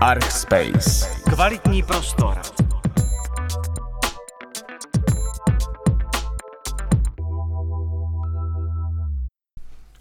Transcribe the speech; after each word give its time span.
Archspace. 0.00 1.08
Kvalitní 1.34 1.82
prostor. 1.82 2.38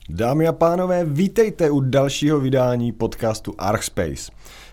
Dámy 0.09 0.47
a 0.47 0.54
pánové, 0.54 1.05
vítejte 1.05 1.70
u 1.70 1.79
dalšího 1.79 2.39
vydání 2.39 2.91
podcastu 2.91 3.54
Archspace. 3.57 4.31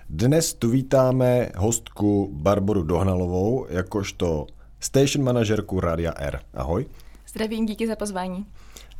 Dnes 0.09 0.55
tu 0.55 0.71
vítáme 0.71 1.51
hostku 1.57 2.31
Barboru 2.33 2.83
Dohnalovou, 2.83 3.67
jakožto 3.71 4.47
station 4.81 5.25
manažerku 5.25 5.81
Radia 5.81 6.13
R. 6.17 6.41
Ahoj. 6.55 6.87
Zdravím, 7.29 7.67
díky 7.67 7.87
za 7.87 7.97
pozvání. 7.97 8.47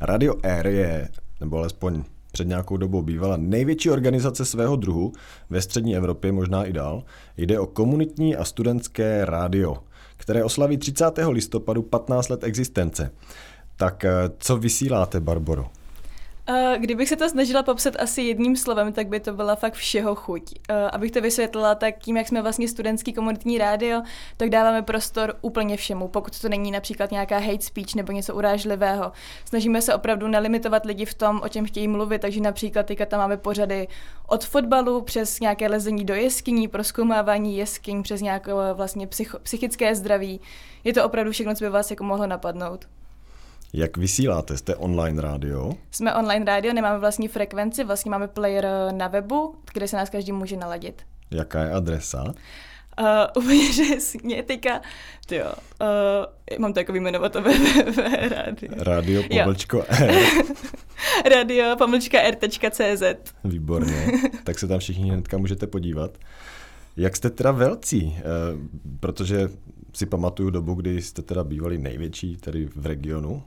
Radio 0.01 0.35
R 0.43 0.67
je, 0.67 1.09
nebo 1.39 1.57
alespoň 1.57 2.03
před 2.35 2.47
nějakou 2.47 2.77
dobou 2.77 3.01
bývala 3.01 3.37
největší 3.37 3.89
organizace 3.89 4.45
svého 4.45 4.75
druhu 4.75 5.13
ve 5.49 5.61
střední 5.61 5.95
Evropě, 5.95 6.31
možná 6.31 6.65
i 6.65 6.73
dál. 6.73 7.03
Jde 7.37 7.59
o 7.59 7.65
komunitní 7.65 8.35
a 8.35 8.43
studentské 8.43 9.25
rádio, 9.25 9.77
které 10.17 10.43
oslaví 10.43 10.77
30. 10.77 11.05
listopadu 11.29 11.81
15 11.81 12.29
let 12.29 12.43
existence. 12.43 13.11
Tak 13.75 14.05
eh, 14.05 14.11
co 14.37 14.57
vysíláte, 14.57 15.19
Barboro? 15.19 15.65
Uh, 16.49 16.75
kdybych 16.77 17.09
se 17.09 17.15
to 17.15 17.29
snažila 17.29 17.63
popsat 17.63 17.93
asi 17.99 18.21
jedním 18.21 18.55
slovem, 18.55 18.93
tak 18.93 19.07
by 19.07 19.19
to 19.19 19.33
byla 19.33 19.55
fakt 19.55 19.73
všeho 19.73 20.15
chuť. 20.15 20.41
Uh, 20.69 20.75
abych 20.91 21.11
to 21.11 21.21
vysvětlila, 21.21 21.75
tak 21.75 21.95
tím, 21.99 22.17
jak 22.17 22.27
jsme 22.27 22.41
vlastně 22.41 22.67
studentský 22.67 23.13
komunitní 23.13 23.57
rádio, 23.57 24.01
tak 24.37 24.49
dáváme 24.49 24.81
prostor 24.81 25.35
úplně 25.41 25.77
všemu, 25.77 26.07
pokud 26.07 26.39
to 26.39 26.49
není 26.49 26.71
například 26.71 27.11
nějaká 27.11 27.37
hate 27.37 27.61
speech 27.61 27.95
nebo 27.95 28.11
něco 28.11 28.35
urážlivého. 28.35 29.11
Snažíme 29.45 29.81
se 29.81 29.95
opravdu 29.95 30.27
nelimitovat 30.27 30.85
lidi 30.85 31.05
v 31.05 31.13
tom, 31.13 31.41
o 31.43 31.49
čem 31.49 31.65
chtějí 31.65 31.87
mluvit, 31.87 32.21
takže 32.21 32.41
například 32.41 32.85
teďka 32.85 33.05
tam 33.05 33.19
máme 33.19 33.37
pořady 33.37 33.87
od 34.27 34.45
fotbalu 34.45 35.01
přes 35.01 35.39
nějaké 35.39 35.67
lezení 35.67 36.05
do 36.05 36.13
jeskyní, 36.13 36.67
proskoumávání 36.67 37.57
jeskyň, 37.57 38.03
přes 38.03 38.21
nějaké 38.21 38.51
vlastně 38.73 39.07
psycho- 39.07 39.39
psychické 39.39 39.95
zdraví. 39.95 40.41
Je 40.83 40.93
to 40.93 41.05
opravdu 41.05 41.31
všechno, 41.31 41.55
co 41.55 41.63
by 41.63 41.69
vás 41.69 41.89
jako 41.89 42.03
mohlo 42.03 42.27
napadnout. 42.27 42.85
Jak 43.77 43.97
vysíláte? 43.97 44.57
Jste 44.57 44.75
online 44.75 45.21
rádio? 45.21 45.73
Jsme 45.91 46.15
online 46.15 46.45
rádio, 46.45 46.73
nemáme 46.73 46.99
vlastní 46.99 47.27
frekvenci, 47.27 47.83
vlastně 47.83 48.11
máme 48.11 48.27
player 48.27 48.67
na 48.91 49.07
webu, 49.07 49.55
kde 49.73 49.87
se 49.87 49.97
nás 49.97 50.09
každý 50.09 50.31
může 50.31 50.57
naladit. 50.57 51.01
Jaká 51.31 51.63
je 51.63 51.71
adresa? 51.71 52.23
Uh, 52.23 53.07
úplně 53.43 53.69
přesně, 53.69 54.43
teďka, 54.43 54.81
jo, 55.31 55.53
uh, 55.81 56.57
mám 56.59 56.73
to 56.73 56.79
jako 56.79 56.91
vyjmenovat 56.91 57.35
www 57.35 57.99
rádio. 58.29 58.71
Radio 58.77 59.23
pomlčko 59.23 59.83
R. 59.89 60.15
radio 61.31 61.75
pomlčka 61.77 62.21
r.cz. 62.21 63.33
Výborně, 63.43 64.07
tak 64.43 64.59
se 64.59 64.67
tam 64.67 64.79
všichni 64.79 65.11
hnedka 65.11 65.37
můžete 65.37 65.67
podívat. 65.67 66.17
Jak 66.97 67.15
jste 67.15 67.29
teda 67.29 67.51
velcí? 67.51 68.05
Uh, 68.05 68.59
protože 68.99 69.49
si 69.93 70.05
pamatuju 70.05 70.49
dobu, 70.49 70.73
kdy 70.73 71.01
jste 71.01 71.21
teda 71.21 71.43
bývali 71.43 71.77
největší 71.77 72.37
tady 72.37 72.65
v 72.75 72.85
regionu. 72.85 73.43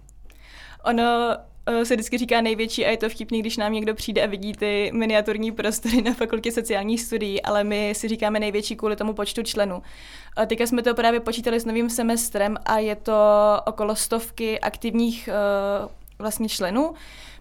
Ono 0.88 1.36
uh, 1.68 1.82
se 1.82 1.94
vždycky 1.94 2.18
říká 2.18 2.40
největší 2.40 2.86
a 2.86 2.90
je 2.90 2.96
to 2.96 3.08
vtipný, 3.08 3.40
když 3.40 3.56
nám 3.56 3.72
někdo 3.72 3.94
přijde 3.94 4.22
a 4.22 4.26
vidí 4.26 4.52
ty 4.52 4.90
miniaturní 4.94 5.52
prostory 5.52 6.02
na 6.02 6.14
fakultě 6.14 6.52
sociálních 6.52 7.00
studií, 7.00 7.42
ale 7.42 7.64
my 7.64 7.92
si 7.94 8.08
říkáme 8.08 8.40
největší 8.40 8.76
kvůli 8.76 8.96
tomu 8.96 9.12
počtu 9.12 9.42
členů. 9.42 9.82
A 10.36 10.46
teďka 10.46 10.66
jsme 10.66 10.82
to 10.82 10.94
právě 10.94 11.20
počítali 11.20 11.60
s 11.60 11.64
novým 11.64 11.90
semestrem 11.90 12.56
a 12.64 12.78
je 12.78 12.96
to 12.96 13.12
okolo 13.66 13.96
stovky 13.96 14.60
aktivních 14.60 15.28
uh, 15.82 15.90
vlastně 16.18 16.48
členů. 16.48 16.94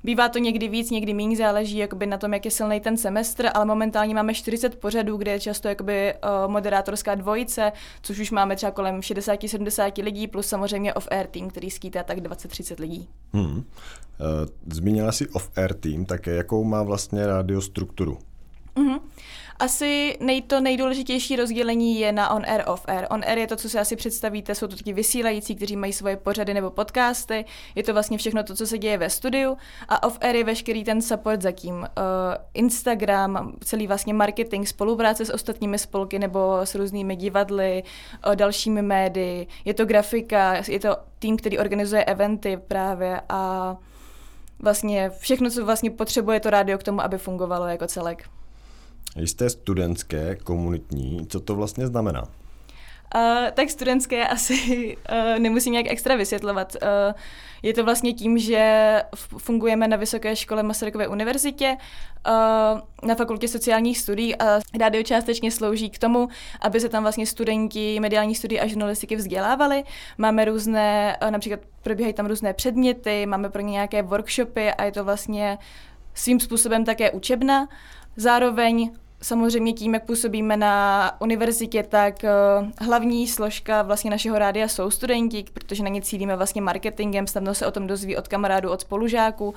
Bývá 0.03 0.29
to 0.29 0.39
někdy 0.39 0.67
víc, 0.67 0.91
někdy 0.91 1.13
méně, 1.13 1.37
záleží 1.37 1.77
jakoby 1.77 2.05
na 2.05 2.17
tom, 2.17 2.33
jak 2.33 2.45
je 2.45 2.51
silný 2.51 2.79
ten 2.79 2.97
semestr, 2.97 3.49
ale 3.53 3.65
momentálně 3.65 4.15
máme 4.15 4.33
40 4.33 4.79
pořadů, 4.79 5.17
kde 5.17 5.31
je 5.31 5.39
často 5.39 5.67
jakoby 5.67 6.13
uh, 6.13 6.51
moderátorská 6.51 7.15
dvojice, 7.15 7.71
což 8.01 8.19
už 8.19 8.31
máme 8.31 8.55
třeba 8.55 8.71
kolem 8.71 8.99
60-70 8.99 10.03
lidí, 10.03 10.27
plus 10.27 10.47
samozřejmě 10.47 10.93
off-air 10.93 11.27
team, 11.27 11.49
který 11.49 11.69
skýtá 11.69 12.03
tak 12.03 12.17
20-30 12.17 12.79
lidí. 12.79 13.09
Hmm. 13.33 13.55
Uh, 13.55 13.63
zmínila 14.73 15.11
si 15.11 15.27
off-air 15.27 15.73
team, 15.73 16.05
také 16.05 16.35
jakou 16.35 16.63
má 16.63 16.83
vlastně 16.83 17.27
rádio 17.27 17.61
strukturu? 17.61 18.17
Asi 19.59 20.17
nej, 20.19 20.41
to 20.41 20.61
nejdůležitější 20.61 21.35
rozdělení 21.35 21.99
je 21.99 22.11
na 22.11 22.29
on-air, 22.29 22.63
off-air. 22.67 23.07
On-air 23.09 23.37
je 23.37 23.47
to, 23.47 23.55
co 23.55 23.69
si 23.69 23.79
asi 23.79 23.95
představíte, 23.95 24.55
jsou 24.55 24.67
to 24.67 24.75
ti 24.75 24.93
vysílající, 24.93 25.55
kteří 25.55 25.75
mají 25.75 25.93
svoje 25.93 26.17
pořady 26.17 26.53
nebo 26.53 26.69
podcasty, 26.69 27.45
je 27.75 27.83
to 27.83 27.93
vlastně 27.93 28.17
všechno 28.17 28.43
to, 28.43 28.55
co 28.55 28.67
se 28.67 28.77
děje 28.77 28.97
ve 28.97 29.09
studiu 29.09 29.57
a 29.89 30.07
off-air 30.07 30.35
je 30.35 30.43
veškerý 30.43 30.83
ten 30.83 31.01
support 31.01 31.41
za 31.41 31.51
tím. 31.51 31.75
Uh, 31.75 31.85
Instagram, 32.53 33.53
celý 33.63 33.87
vlastně 33.87 34.13
marketing, 34.13 34.67
spolupráce 34.67 35.25
s 35.25 35.33
ostatními 35.33 35.79
spolky 35.79 36.19
nebo 36.19 36.59
s 36.63 36.75
různými 36.75 37.15
divadly, 37.15 37.83
uh, 38.27 38.35
dalšími 38.35 38.81
médii, 38.81 39.47
je 39.65 39.73
to 39.73 39.85
grafika, 39.85 40.55
je 40.67 40.79
to 40.79 40.97
tým, 41.19 41.37
který 41.37 41.59
organizuje 41.59 42.03
eventy 42.03 42.57
právě 42.67 43.21
a 43.29 43.75
vlastně 44.59 45.11
všechno, 45.19 45.49
co 45.49 45.65
vlastně 45.65 45.91
potřebuje 45.91 46.39
to 46.39 46.49
rádio 46.49 46.77
k 46.77 46.83
tomu, 46.83 47.01
aby 47.01 47.17
fungovalo 47.17 47.67
jako 47.67 47.87
celek. 47.87 48.29
Jste 49.17 49.49
studentské, 49.49 50.35
komunitní, 50.43 51.27
co 51.29 51.39
to 51.39 51.55
vlastně 51.55 51.87
znamená? 51.87 52.23
Uh, 53.15 53.51
tak 53.53 53.69
studentské 53.69 54.27
asi 54.27 54.97
uh, 55.11 55.39
nemusím 55.39 55.73
nějak 55.73 55.85
extra 55.89 56.15
vysvětlovat. 56.15 56.75
Uh, 56.81 57.19
je 57.63 57.73
to 57.73 57.83
vlastně 57.83 58.13
tím, 58.13 58.37
že 58.37 59.03
fungujeme 59.37 59.87
na 59.87 59.97
Vysoké 59.97 60.35
škole 60.35 60.63
Masarykové 60.63 61.07
univerzitě, 61.07 61.77
uh, 62.27 63.07
na 63.07 63.15
fakultě 63.15 63.47
sociálních 63.47 63.97
studií 63.97 64.35
a 64.35 64.59
rádio 64.79 65.03
částečně 65.03 65.51
slouží 65.51 65.89
k 65.89 65.99
tomu, 65.99 66.27
aby 66.61 66.79
se 66.79 66.89
tam 66.89 67.03
vlastně 67.03 67.25
studenti 67.25 67.99
mediální 67.99 68.35
studií 68.35 68.59
a 68.59 68.67
žurnalistiky 68.67 69.15
vzdělávali. 69.15 69.83
Máme 70.17 70.45
různé, 70.45 71.17
uh, 71.21 71.31
například 71.31 71.59
probíhají 71.81 72.13
tam 72.13 72.25
různé 72.25 72.53
předměty, 72.53 73.25
máme 73.25 73.49
pro 73.49 73.61
ně 73.61 73.71
nějaké 73.71 74.01
workshopy 74.01 74.71
a 74.71 74.83
je 74.83 74.91
to 74.91 75.03
vlastně 75.03 75.57
svým 76.13 76.39
způsobem 76.39 76.85
také 76.85 77.11
učebna. 77.11 77.67
Zároveň 78.15 78.91
Samozřejmě 79.21 79.73
tím, 79.73 79.93
jak 79.93 80.05
působíme 80.05 80.57
na 80.57 81.11
univerzitě, 81.21 81.83
tak 81.83 82.15
uh, 82.23 82.67
hlavní 82.87 83.27
složka 83.27 83.81
vlastně 83.81 84.11
našeho 84.11 84.39
rádia 84.39 84.67
jsou 84.67 84.91
studenti, 84.91 85.45
protože 85.53 85.83
na 85.83 85.89
ně 85.89 86.01
cílíme 86.01 86.35
vlastně 86.35 86.61
marketingem, 86.61 87.27
snadno 87.27 87.53
se 87.53 87.67
o 87.67 87.71
tom 87.71 87.87
dozví 87.87 88.17
od 88.17 88.27
kamarádů, 88.27 88.71
od 88.71 88.81
spolužáků, 88.81 89.53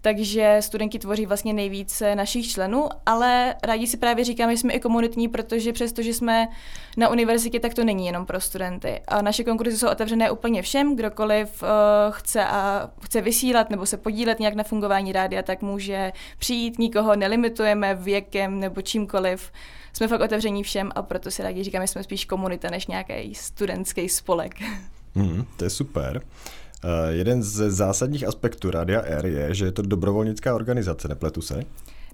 takže 0.00 0.56
studenti 0.60 0.98
tvoří 0.98 1.26
vlastně 1.26 1.52
nejvíce 1.52 2.14
našich 2.14 2.50
členů, 2.50 2.88
ale 3.06 3.54
rádi 3.62 3.86
si 3.86 3.96
právě 3.96 4.24
říkáme, 4.24 4.56
že 4.56 4.60
jsme 4.60 4.72
i 4.72 4.80
komunitní, 4.80 5.28
protože 5.28 5.72
přestože 5.72 6.14
jsme 6.14 6.48
na 6.96 7.08
univerzitě, 7.08 7.60
tak 7.60 7.74
to 7.74 7.84
není 7.84 8.06
jenom 8.06 8.26
pro 8.26 8.40
studenty. 8.40 9.00
A 9.08 9.22
naše 9.22 9.44
konkurzy 9.44 9.78
jsou 9.78 9.88
otevřené 9.88 10.30
úplně 10.30 10.62
všem, 10.62 10.96
kdokoliv 10.96 11.62
uh, 11.62 11.68
chce 12.10 12.44
a 12.44 12.90
chce 13.02 13.20
vysílat 13.20 13.70
nebo 13.70 13.86
se 13.86 13.96
podílet 13.96 14.40
nějak 14.40 14.54
na 14.54 14.64
fungování 14.64 15.12
rádia, 15.12 15.42
tak 15.42 15.62
může 15.62 16.12
přijít, 16.38 16.78
nikoho 16.78 17.16
nelimitujeme 17.16 17.94
věkem 17.94 18.60
nebo 18.60 18.82
čímkoliv. 18.82 19.52
Jsme 19.92 20.08
fakt 20.08 20.20
otevření 20.20 20.62
všem 20.62 20.90
a 20.94 21.02
proto 21.02 21.30
si 21.30 21.42
rádi 21.42 21.64
říkáme, 21.64 21.86
že 21.86 21.92
jsme 21.92 22.02
spíš 22.02 22.24
komunita 22.24 22.70
než 22.70 22.86
nějaký 22.86 23.34
studentský 23.34 24.08
spolek. 24.08 24.54
Mm, 25.14 25.44
to 25.56 25.64
je 25.64 25.70
super. 25.70 26.22
Uh, 26.84 26.90
jeden 27.08 27.42
z 27.42 27.70
zásadních 27.70 28.28
aspektů 28.28 28.70
Radia 28.70 29.02
R 29.02 29.26
je, 29.26 29.54
že 29.54 29.64
je 29.64 29.72
to 29.72 29.82
dobrovolnická 29.82 30.54
organizace, 30.54 31.08
nepletu 31.08 31.42
se? 31.42 31.62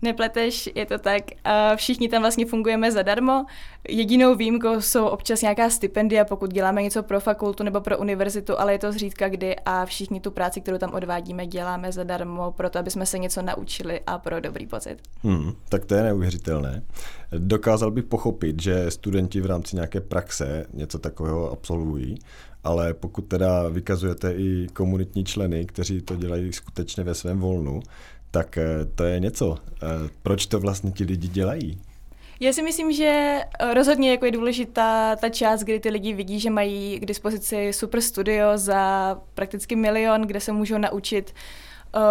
Nepleteš, 0.03 0.71
je 0.75 0.87
to 0.87 0.99
tak. 0.99 1.22
Uh, 1.47 1.77
všichni 1.77 2.09
tam 2.09 2.22
vlastně 2.22 2.47
fungujeme 2.47 2.93
zadarmo. 2.93 3.44
Jedinou 3.88 4.34
výjimkou 4.34 4.81
jsou 4.81 5.06
občas 5.06 5.43
nějaká 5.43 5.71
stipendia, 5.71 6.25
pokud 6.25 6.53
děláme 6.53 6.82
něco 6.82 7.03
pro 7.03 7.21
fakultu 7.21 7.65
nebo 7.65 7.81
pro 7.81 7.99
univerzitu, 7.99 8.60
ale 8.60 8.72
je 8.72 8.78
to 8.78 8.93
zřídka 8.93 9.28
kdy 9.28 9.56
a 9.65 9.84
všichni 9.87 10.21
tu 10.21 10.31
práci, 10.31 10.60
kterou 10.60 10.78
tam 10.78 10.94
odvádíme, 10.94 11.47
děláme 11.47 11.93
zadarmo, 11.93 12.53
proto 12.53 12.78
aby 12.78 12.91
jsme 12.91 13.06
se 13.06 13.19
něco 13.19 13.43
naučili 13.43 14.00
a 14.06 14.19
pro 14.19 14.41
dobrý 14.41 14.66
pocit. 14.66 14.97
Hmm, 15.22 15.53
tak 15.69 15.84
to 15.84 15.94
je 15.94 16.03
neuvěřitelné. 16.03 16.82
Dokázal 17.38 17.90
bych 17.90 18.05
pochopit, 18.05 18.62
že 18.62 18.90
studenti 18.90 19.40
v 19.40 19.46
rámci 19.46 19.76
nějaké 19.76 20.00
praxe 20.00 20.67
něco 20.73 20.99
takového 20.99 21.50
absolvují, 21.50 22.19
ale 22.66 22.94
pokud 22.94 23.22
teda 23.22 23.68
vykazujete 23.68 24.32
i 24.32 24.66
komunitní 24.72 25.24
členy, 25.24 25.64
kteří 25.64 26.02
to 26.02 26.16
dělají 26.16 26.52
skutečně 26.52 27.04
ve 27.04 27.14
svém 27.14 27.40
volnu, 27.40 27.80
tak 28.30 28.58
eh, 28.58 28.64
to 28.94 29.04
je 29.04 29.20
něco. 29.20 29.56
Eh, 29.74 29.86
proč 30.22 30.46
to 30.46 30.60
vlastně 30.60 30.90
ti 30.90 31.04
lidi 31.04 31.28
dělají? 31.28 31.80
Já 32.40 32.52
si 32.52 32.62
myslím, 32.62 32.92
že 32.92 33.40
eh, 33.58 33.74
rozhodně 33.74 34.10
jako 34.10 34.24
je 34.24 34.32
důležitá 34.32 35.16
ta 35.16 35.28
část, 35.28 35.60
kdy 35.60 35.80
ty 35.80 35.90
lidi 35.90 36.12
vidí, 36.12 36.40
že 36.40 36.50
mají 36.50 37.00
k 37.00 37.06
dispozici 37.06 37.72
super 37.72 38.00
studio 38.00 38.58
za 38.58 39.14
prakticky 39.34 39.76
milion, 39.76 40.22
kde 40.22 40.40
se 40.40 40.52
můžou 40.52 40.78
naučit 40.78 41.34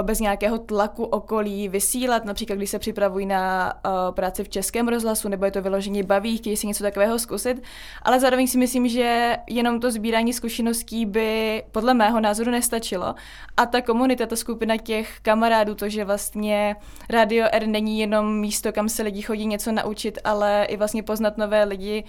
bez 0.02 0.20
nějakého 0.20 0.58
tlaku 0.58 1.04
okolí 1.04 1.70
vysílat, 1.70 2.26
například 2.26 2.56
když 2.56 2.70
se 2.70 2.80
připravují 2.80 3.26
na 3.26 3.74
práci 4.12 4.44
v 4.44 4.50
českém 4.50 4.88
rozhlasu, 4.88 5.30
nebo 5.30 5.46
je 5.46 5.52
to 5.52 5.62
vyložení 5.62 6.04
baví, 6.04 6.38
chtějí 6.38 6.58
si 6.58 6.68
něco 6.68 6.84
takového 6.84 7.20
zkusit, 7.20 7.64
ale 8.02 8.20
zároveň 8.20 8.48
si 8.48 8.58
myslím, 8.58 8.88
že 8.88 9.38
jenom 9.50 9.80
to 9.80 9.92
sbírání 9.92 10.34
zkušeností 10.34 11.06
by 11.06 11.64
podle 11.72 11.94
mého 11.94 12.20
názoru 12.20 12.52
nestačilo. 12.52 13.16
A 13.58 13.66
ta 13.66 13.82
komunita, 13.82 14.26
ta 14.26 14.36
skupina 14.36 14.78
těch 14.78 15.20
kamarádů, 15.22 15.76
to, 15.76 15.90
že 15.90 16.06
vlastně 16.06 16.76
Radio 17.10 17.46
R 17.52 17.68
není 17.68 18.00
jenom 18.00 18.40
místo, 18.40 18.72
kam 18.72 18.90
se 18.90 19.04
lidi 19.04 19.22
chodí 19.22 19.46
něco 19.46 19.72
naučit, 19.72 20.20
ale 20.24 20.66
i 20.66 20.78
vlastně 20.78 21.04
poznat 21.04 21.38
nové 21.38 21.64
lidi 21.64 22.04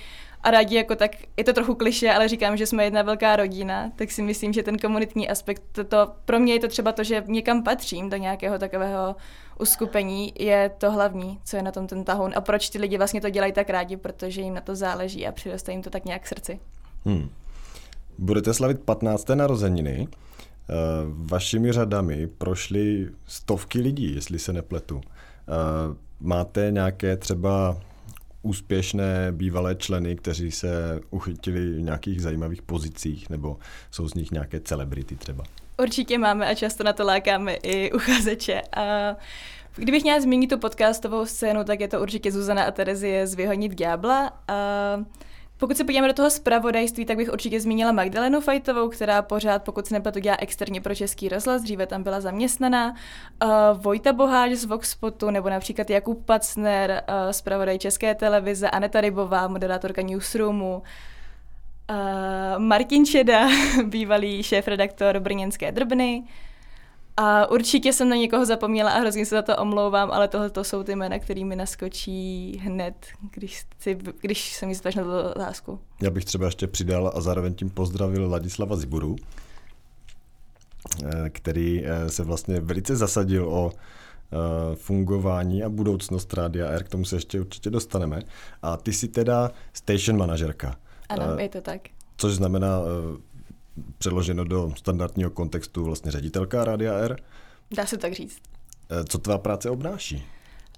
a 0.47 0.51
rádi 0.51 0.77
jako 0.77 0.97
tak, 0.97 1.11
je 1.37 1.45
to 1.45 1.53
trochu 1.53 1.75
kliše, 1.75 2.13
ale 2.13 2.29
říkám, 2.29 2.57
že 2.57 2.67
jsme 2.67 2.85
jedna 2.85 3.03
velká 3.03 3.37
rodina, 3.37 3.91
tak 3.97 4.11
si 4.11 4.23
myslím, 4.23 4.53
že 4.53 4.63
ten 4.63 4.79
komunitní 4.79 5.29
aspekt, 5.29 5.63
to, 5.73 5.85
to 5.85 6.13
pro 6.25 6.41
mě 6.41 6.53
je 6.53 6.61
to 6.61 6.69
třeba 6.69 6.93
to, 6.93 7.05
že 7.05 7.25
někam 7.27 7.63
patřím 7.63 8.11
do 8.11 8.17
nějakého 8.17 8.59
takového 8.59 9.17
uskupení, 9.61 10.33
je 10.39 10.71
to 10.79 10.91
hlavní, 10.91 11.39
co 11.45 11.57
je 11.57 11.63
na 11.63 11.73
tom 11.73 11.87
ten 11.87 12.05
tahoun 12.05 12.33
a 12.37 12.41
proč 12.41 12.71
ty 12.71 12.79
lidi 12.79 12.97
vlastně 12.97 13.21
to 13.21 13.31
dělají 13.31 13.53
tak 13.53 13.71
rádi, 13.71 13.97
protože 13.97 14.41
jim 14.41 14.55
na 14.55 14.61
to 14.61 14.75
záleží 14.75 15.27
a 15.27 15.33
přiroste 15.33 15.73
jim 15.73 15.83
to 15.83 15.91
tak 15.91 16.05
nějak 16.05 16.23
k 16.23 16.27
srdci. 16.27 16.61
Hmm. 17.05 17.29
Budete 18.19 18.55
slavit 18.55 18.81
15. 18.81 19.29
narozeniny. 19.29 20.09
Eh, 20.11 20.75
vašimi 21.09 21.73
řadami 21.73 22.27
prošly 22.27 23.09
stovky 23.27 23.81
lidí, 23.81 24.15
jestli 24.15 24.39
se 24.39 24.53
nepletu. 24.53 25.01
Eh, 25.01 25.97
máte 26.21 26.69
nějaké 26.71 27.17
třeba 27.17 27.77
úspěšné 28.47 29.33
bývalé 29.33 29.75
členy, 29.75 30.17
kteří 30.17 30.51
se 30.51 31.01
uchytili 31.11 31.73
v 31.73 31.83
nějakých 31.83 32.23
zajímavých 32.23 32.63
pozicích, 32.63 33.31
nebo 33.31 33.57
jsou 33.91 34.09
z 34.09 34.15
nich 34.15 34.31
nějaké 34.31 34.61
celebrity 34.61 35.17
třeba? 35.17 35.45
Určitě 35.83 36.19
máme 36.19 36.47
a 36.47 36.55
často 36.55 36.85
na 36.85 36.93
to 36.93 37.05
lákáme 37.05 37.55
i 37.55 37.93
uchazeče. 37.93 38.63
A 38.77 39.17
kdybych 39.77 40.03
měla 40.03 40.21
zmínit 40.21 40.51
tu 40.51 40.59
podcastovou 40.59 41.27
scénu, 41.27 41.65
tak 41.65 41.81
je 41.81 41.89
to 41.89 42.01
určitě 42.01 42.33
Zuzana 42.33 42.65
a 42.65 42.71
Terezie 42.71 43.27
z 43.27 43.35
Vyhonit 43.35 43.75
ďábla. 43.75 44.33
Pokud 45.59 45.77
se 45.77 45.85
podíváme 45.85 46.09
do 46.09 46.15
toho 46.15 46.31
zpravodajství, 46.31 47.05
tak 47.05 47.17
bych 47.17 47.33
určitě 47.33 47.61
zmínila 47.61 47.93
Magdalenu 47.93 48.41
Fajtovou, 48.41 48.89
která 48.89 49.23
pořád, 49.23 49.63
pokud 49.63 49.87
se 49.87 49.95
nepletu, 49.95 50.19
dělá 50.19 50.37
externě 50.41 50.81
pro 50.81 50.95
Český 50.95 51.29
rozhlas, 51.29 51.63
dříve 51.63 51.87
tam 51.87 52.03
byla 52.03 52.21
zaměstnaná. 52.21 52.95
Uh, 53.45 53.51
Vojta 53.73 54.13
Boháč 54.13 54.53
z 54.53 54.65
Voxpotu, 54.65 55.31
nebo 55.31 55.51
například 55.51 55.91
Jakub 55.91 56.25
Pacner, 56.25 57.03
uh, 57.09 57.31
zpravodaj 57.31 57.79
České 57.79 58.15
televize, 58.15 58.71
Aneta 58.71 59.01
Rybová, 59.01 59.49
moderátorka 59.49 60.03
Newsroomu, 60.03 60.83
uh, 61.91 62.59
Martin 62.59 63.07
Čeda, 63.07 63.49
bývalý 63.85 64.43
šéf-redaktor 64.43 65.21
Brněnské 65.21 65.73
drbny, 65.73 66.25
a 67.17 67.51
určitě 67.51 67.93
jsem 67.93 68.09
na 68.09 68.17
někoho 68.17 68.47
zapomněla 68.47 68.91
a 68.91 68.99
hrozně 68.99 69.27
se 69.27 69.35
za 69.35 69.43
to 69.43 69.57
omlouvám, 69.57 70.11
ale 70.11 70.29
tohle 70.29 70.51
to 70.51 70.65
jsou 70.65 70.83
ty 70.83 70.97
jména, 70.97 71.19
které 71.19 71.45
mi 71.45 71.57
naskočí 71.57 72.59
hned, 72.65 73.07
když, 73.31 73.65
si, 73.79 73.99
když 74.21 74.55
se 74.55 74.67
mi 74.67 74.75
zeptáš 74.75 74.95
na 74.95 75.03
tu 75.03 75.11
otázku. 75.11 75.81
Já 76.03 76.11
bych 76.11 76.25
třeba 76.25 76.47
ještě 76.47 76.67
přidal 76.67 77.13
a 77.15 77.21
zároveň 77.21 77.55
tím 77.55 77.71
pozdravil 77.71 78.31
Ladislava 78.31 78.77
Ziburu, 78.77 79.17
eh, 81.05 81.31
který 81.31 81.85
eh, 81.85 82.11
se 82.11 82.25
vlastně 82.25 82.61
velice 82.61 82.97
zasadil 82.97 83.49
o 83.49 83.73
eh, 83.73 84.77
fungování 84.77 85.63
a 85.63 85.69
budoucnost 85.69 86.35
Rádia 86.35 86.69
R, 86.69 86.85
k 86.85 86.89
tomu 86.89 87.05
se 87.05 87.17
ještě 87.17 87.41
určitě 87.41 87.71
dostaneme. 87.71 88.23
A 88.63 88.77
ty 88.77 88.93
jsi 88.93 89.09
teda 89.09 89.51
station 89.73 90.19
manažerka. 90.19 90.77
Ano, 91.09 91.39
je 91.39 91.49
to 91.49 91.61
tak. 91.61 91.81
Což 92.17 92.35
znamená 92.35 92.81
přeloženo 93.99 94.45
do 94.45 94.73
standardního 94.77 95.31
kontextu 95.31 95.85
vlastně 95.85 96.11
ředitelka 96.11 96.65
Rádia 96.65 96.95
R. 96.95 97.17
Dá 97.71 97.87
se 97.87 97.97
tak 97.97 98.13
říct. 98.13 98.39
Eh, 98.91 99.05
co 99.05 99.19
tvá 99.19 99.39
práce 99.39 99.71
obnáší? 99.71 100.27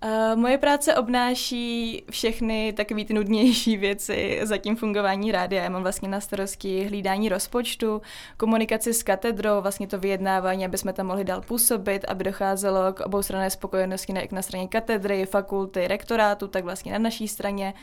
Uh, 0.04 0.36
moje 0.36 0.58
práce 0.58 0.94
obnáší 0.94 2.02
všechny 2.10 2.72
takové 2.72 3.04
ty 3.04 3.14
nudnější 3.14 3.76
věci 3.76 4.40
za 4.42 4.58
tím 4.58 4.76
fungování 4.76 5.32
rádia. 5.32 5.62
Já 5.62 5.68
mám 5.68 5.82
vlastně 5.82 6.08
na 6.08 6.20
starosti 6.20 6.84
hlídání 6.84 7.28
rozpočtu, 7.28 8.02
komunikaci 8.36 8.94
s 8.94 9.02
katedrou, 9.02 9.60
vlastně 9.60 9.86
to 9.86 9.98
vyjednávání, 9.98 10.64
aby 10.64 10.78
jsme 10.78 10.92
tam 10.92 11.06
mohli 11.06 11.24
dál 11.24 11.40
působit, 11.40 12.04
aby 12.08 12.24
docházelo 12.24 12.92
k 12.92 13.00
oboustranné 13.00 13.50
spokojenosti 13.50 14.12
jak 14.16 14.32
na 14.32 14.42
straně 14.42 14.68
katedry, 14.68 15.26
fakulty, 15.26 15.88
rektorátu, 15.88 16.48
tak 16.48 16.64
vlastně 16.64 16.92
na 16.92 16.98
naší 16.98 17.28
straně. 17.28 17.74
Uh, 17.74 17.80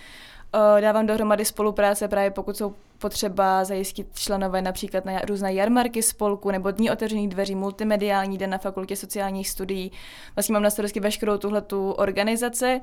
dávám 0.81 1.05
dohromady 1.05 1.45
spolupráce 1.45 2.07
právě 2.07 2.31
pokud 2.31 2.57
jsou 2.57 2.73
potřeba 2.99 3.63
zajistit 3.63 4.07
členové 4.13 4.61
například 4.61 5.05
na 5.05 5.19
různé 5.19 5.53
jarmarky 5.53 6.03
spolku 6.03 6.51
nebo 6.51 6.71
dní 6.71 6.91
otevřených 6.91 7.29
dveří, 7.29 7.55
multimediální 7.55 8.37
den 8.37 8.49
na 8.49 8.57
fakultě 8.57 8.95
sociálních 8.95 9.49
studií. 9.49 9.91
Vlastně 10.35 10.53
mám 10.53 10.63
na 10.63 10.69
starosti 10.69 10.99
veškerou 10.99 11.37
tuhle 11.37 11.61
tu 11.61 11.91
organizaci, 11.91 12.81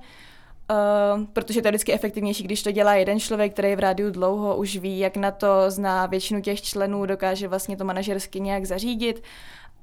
Uh, 0.71 1.25
protože 1.33 1.63
to 1.63 1.69
je 1.69 1.73
vždycky 1.73 1.93
efektivnější, 1.93 2.45
když 2.45 2.63
to 2.63 2.73
dělá 2.73 2.95
jeden 2.95 3.21
člověk, 3.21 3.53
který 3.53 3.69
je 3.69 3.77
v 3.77 3.81
rádiu 3.81 4.11
dlouho, 4.11 4.57
už 4.57 4.77
ví, 4.77 4.99
jak 4.99 5.17
na 5.17 5.31
to 5.31 5.47
zná 5.69 6.07
většinu 6.07 6.41
těch 6.41 6.63
členů, 6.63 7.07
dokáže 7.07 7.49
vlastně 7.49 7.77
to 7.77 7.85
manažersky 7.85 8.41
nějak 8.41 8.65
zařídit. 8.65 9.23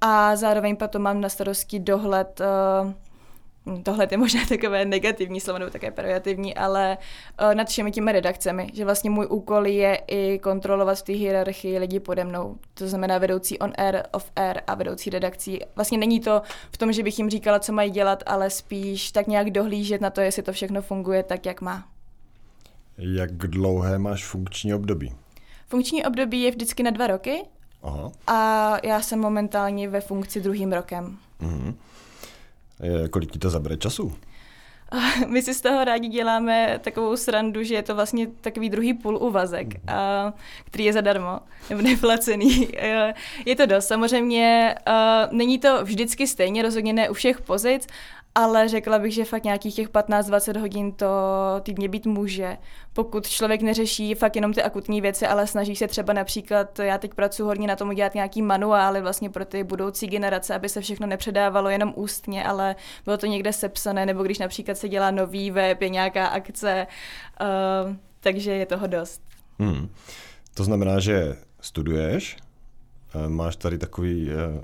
A 0.02 0.36
zároveň 0.36 0.76
potom 0.76 1.02
mám 1.02 1.22
na 1.22 1.30
starosti 1.30 1.80
dohled 1.80 2.42
uh, 2.42 2.92
tohle 3.78 4.08
je 4.12 4.18
možná 4.18 4.46
takové 4.46 4.86
negativní 4.86 5.40
slovo 5.40 5.60
nebo 5.60 5.72
také 5.72 5.92
pejorativní, 5.92 6.56
ale 6.56 6.98
uh, 7.42 7.56
nad 7.56 7.68
všemi 7.68 7.92
těmi 7.92 8.12
redakcemi, 8.12 8.70
že 8.74 8.86
vlastně 8.86 9.10
můj 9.10 9.28
úkol 9.30 9.68
je 9.68 10.02
i 10.08 10.40
kontrolovat 10.40 10.98
v 10.98 11.02
té 11.02 11.14
hierarchii 11.14 11.80
lidi 11.80 12.00
pode 12.00 12.24
mnou, 12.24 12.58
to 12.74 12.88
znamená 12.88 13.18
vedoucí 13.18 13.60
on 13.60 13.74
air, 13.78 14.04
off 14.12 14.32
air 14.36 14.62
a 14.68 14.76
vedoucí 14.76 15.10
redakcí. 15.10 15.60
Vlastně 15.76 15.98
není 15.98 16.20
to 16.20 16.42
v 16.72 16.78
tom, 16.78 16.94
že 16.94 17.04
bych 17.04 17.20
jim 17.20 17.30
říkala, 17.30 17.60
co 17.60 17.74
mají 17.74 17.92
dělat, 17.92 18.24
ale 18.26 18.50
spíš 18.50 19.12
tak 19.12 19.28
nějak 19.28 19.52
dohlížet 19.52 20.02
na 20.02 20.10
to, 20.10 20.22
jestli 20.22 20.44
to 20.44 20.54
všechno 20.54 20.82
funguje 20.82 21.24
tak, 21.24 21.46
jak 21.46 21.62
má. 21.62 21.88
Jak 22.98 23.32
dlouhé 23.32 24.00
máš 24.00 24.26
funkční 24.26 24.74
období? 24.74 25.14
Funkční 25.68 26.06
období 26.06 26.42
je 26.42 26.52
vždycky 26.52 26.84
na 26.84 26.92
dva 26.92 27.08
roky 27.08 27.44
Aha. 27.84 28.12
a 28.28 28.78
já 28.84 29.02
jsem 29.02 29.20
momentálně 29.20 29.90
ve 29.90 30.02
funkci 30.02 30.42
druhým 30.42 30.74
rokem. 30.74 31.18
Mm-hmm. 31.42 31.74
Kolik 33.10 33.32
ti 33.32 33.40
to 33.40 33.50
zabere 33.50 33.78
času? 33.78 34.14
My 35.28 35.42
si 35.42 35.54
z 35.54 35.62
toho 35.62 35.84
rádi 35.84 36.08
děláme 36.08 36.80
takovou 36.84 37.18
srandu, 37.18 37.64
že 37.64 37.76
je 37.76 37.84
to 37.84 37.96
vlastně 37.96 38.28
takový 38.28 38.70
druhý 38.70 38.94
půl 38.94 39.18
uvazek, 39.18 39.68
mhm. 39.68 39.84
a, 39.88 40.34
který 40.66 40.84
je 40.84 40.94
zadarmo, 40.94 41.40
nebo 41.70 41.82
neplacený. 41.82 42.68
Je 43.46 43.56
to 43.56 43.66
dost. 43.66 43.88
Samozřejmě 43.88 44.76
není 45.32 45.60
to 45.60 45.86
vždycky 45.86 46.28
stejně, 46.28 46.62
rozhodně 46.62 46.94
ne 46.94 47.10
u 47.10 47.14
všech 47.14 47.42
pozic, 47.42 47.88
ale 48.36 48.68
řekla 48.68 49.00
bych, 49.00 49.14
že 49.14 49.26
fakt 49.26 49.44
nějakých 49.44 49.76
těch 49.76 49.90
15-20 49.90 50.60
hodin 50.60 50.92
to 50.92 51.08
týdně 51.62 51.90
být 51.90 52.06
může, 52.06 52.58
pokud 52.94 53.28
člověk 53.28 53.62
neřeší 53.62 54.16
fakt 54.16 54.36
jenom 54.36 54.54
ty 54.54 54.64
akutní 54.64 55.02
věci, 55.02 55.28
ale 55.28 55.48
snaží 55.48 55.76
se 55.76 55.88
třeba 55.88 56.14
například, 56.14 56.80
já 56.80 56.98
teď 56.98 57.14
pracuji 57.14 57.44
hodně 57.44 57.68
na 57.68 57.76
tom 57.76 57.90
udělat 57.90 58.16
nějaký 58.16 58.42
manuály 58.42 59.02
vlastně 59.02 59.30
pro 59.30 59.46
ty 59.46 59.64
budoucí 59.64 60.08
generace, 60.08 60.56
aby 60.56 60.70
se 60.70 60.82
všechno 60.82 61.08
nepředávalo 61.08 61.70
jenom 61.70 61.94
ústně, 61.96 62.44
ale 62.44 62.76
bylo 63.06 63.18
to 63.18 63.26
někde 63.26 63.54
sepsané, 63.54 64.06
nebo 64.06 64.24
když 64.24 64.40
například 64.40 64.78
se 64.78 64.90
dělá 64.90 65.12
nový 65.12 65.52
web, 65.52 65.82
je 65.82 65.90
nějaká 65.90 66.28
akce, 66.28 66.88
uh, 67.42 67.96
takže 68.20 68.52
je 68.52 68.66
toho 68.66 68.88
dost. 68.88 69.22
Hmm. 69.60 69.90
To 70.54 70.64
znamená, 70.64 71.00
že 71.00 71.36
studuješ, 71.62 72.38
eh, 73.16 73.30
máš 73.30 73.56
tady 73.56 73.78
takový 73.78 74.30
eh, 74.32 74.62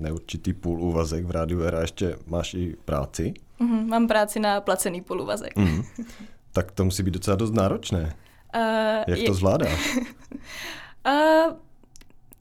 neurčitý 0.00 0.52
půl 0.52 0.82
úvazek 0.82 1.24
v 1.24 1.30
rádiu 1.30 1.66
a 1.66 1.80
ještě 1.80 2.16
máš 2.26 2.54
i 2.54 2.76
práci. 2.84 3.34
Mm-hmm, 3.60 3.86
mám 3.86 4.08
práci 4.08 4.40
na 4.40 4.60
placený 4.60 5.00
půl 5.00 5.22
úvazek. 5.22 5.56
Mm. 5.56 5.82
Tak 6.52 6.72
to 6.72 6.84
musí 6.84 7.02
být 7.02 7.14
docela 7.14 7.36
dost 7.36 7.54
náročné. 7.54 8.14
Uh, 8.56 9.04
Jak 9.06 9.18
je... 9.18 9.26
to 9.26 9.34
zvládáš? 9.34 9.96
uh, 11.06 11.56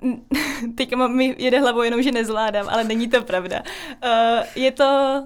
teď 0.75 0.95
mi 0.95 1.35
jede 1.37 1.59
hlavou 1.59 1.81
jenom, 1.81 2.01
že 2.01 2.11
nezvládám, 2.11 2.69
ale 2.69 2.83
není 2.83 3.07
to 3.07 3.21
pravda. 3.21 3.63
Uh, 4.03 4.43
je 4.55 4.71
to 4.71 5.23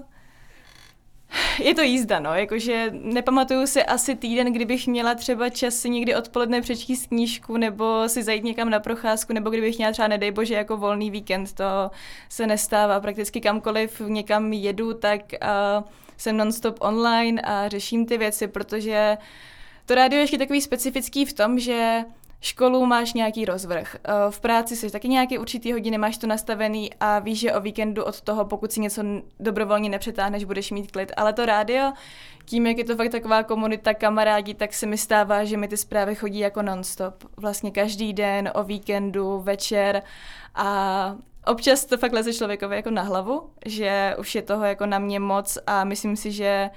je 1.58 1.74
to 1.74 1.82
jízda, 1.82 2.20
no, 2.20 2.34
jakože 2.34 2.90
nepamatuju 2.92 3.66
si 3.66 3.82
asi 3.82 4.16
týden, 4.16 4.52
kdybych 4.52 4.86
měla 4.86 5.14
třeba 5.14 5.48
čas 5.48 5.74
si 5.74 5.90
někdy 5.90 6.16
odpoledne 6.16 6.60
přečíst 6.60 7.06
knížku 7.06 7.56
nebo 7.56 8.08
si 8.08 8.22
zajít 8.22 8.44
někam 8.44 8.70
na 8.70 8.80
procházku, 8.80 9.32
nebo 9.32 9.50
kdybych 9.50 9.76
měla 9.76 9.92
třeba, 9.92 10.08
nedej 10.08 10.30
bože, 10.30 10.54
jako 10.54 10.76
volný 10.76 11.10
víkend, 11.10 11.52
to 11.52 11.90
se 12.28 12.46
nestává. 12.46 13.00
Prakticky 13.00 13.40
kamkoliv 13.40 14.02
někam 14.06 14.52
jedu, 14.52 14.94
tak 14.94 15.20
uh, 15.32 15.88
jsem 16.16 16.36
nonstop 16.36 16.76
online 16.80 17.42
a 17.42 17.68
řeším 17.68 18.06
ty 18.06 18.18
věci, 18.18 18.48
protože 18.48 19.16
to 19.86 19.94
rádio 19.94 20.18
je 20.18 20.22
ještě 20.22 20.38
takový 20.38 20.60
specifický 20.60 21.24
v 21.24 21.32
tom, 21.32 21.58
že 21.58 22.04
školu 22.40 22.86
máš 22.86 23.12
nějaký 23.14 23.44
rozvrh. 23.44 23.96
Eh, 24.04 24.12
v 24.30 24.40
práci 24.40 24.76
jsi 24.76 24.90
taky 24.90 25.08
nějaký 25.08 25.38
určitý 25.38 25.72
hodiny, 25.72 25.98
máš 25.98 26.18
to 26.18 26.26
nastavený 26.26 26.90
a 27.00 27.18
víš, 27.18 27.38
že 27.38 27.52
o 27.52 27.60
víkendu 27.60 28.04
od 28.04 28.20
toho, 28.20 28.44
pokud 28.44 28.72
si 28.72 28.80
něco 28.80 29.02
dobrovolně 29.40 29.88
nepřetáhneš, 29.88 30.44
budeš 30.44 30.70
mít 30.70 30.92
klid. 30.92 31.12
Ale 31.16 31.32
to 31.32 31.46
rádio, 31.46 31.92
tím, 32.44 32.66
jak 32.66 32.78
je 32.78 32.84
to 32.84 32.96
fakt 32.96 33.10
taková 33.10 33.42
komunita 33.42 33.94
kamarádi, 33.94 34.54
tak 34.54 34.74
se 34.74 34.86
mi 34.86 34.98
stává, 34.98 35.44
že 35.44 35.56
mi 35.56 35.68
ty 35.68 35.76
zprávy 35.76 36.14
chodí 36.14 36.38
jako 36.38 36.62
nonstop. 36.62 37.14
Vlastně 37.36 37.70
každý 37.70 38.12
den, 38.12 38.50
o 38.54 38.64
víkendu, 38.64 39.40
večer 39.40 40.02
a 40.54 41.16
občas 41.46 41.84
to 41.84 41.96
fakt 41.98 42.12
leze 42.12 42.34
člověkovi 42.34 42.76
jako 42.76 42.90
na 42.90 43.02
hlavu, 43.02 43.50
že 43.66 44.16
už 44.18 44.34
je 44.34 44.42
toho 44.42 44.64
jako 44.64 44.86
na 44.86 44.98
mě 44.98 45.20
moc 45.20 45.58
a 45.66 45.84
myslím 45.84 46.16
si, 46.16 46.32
že 46.32 46.70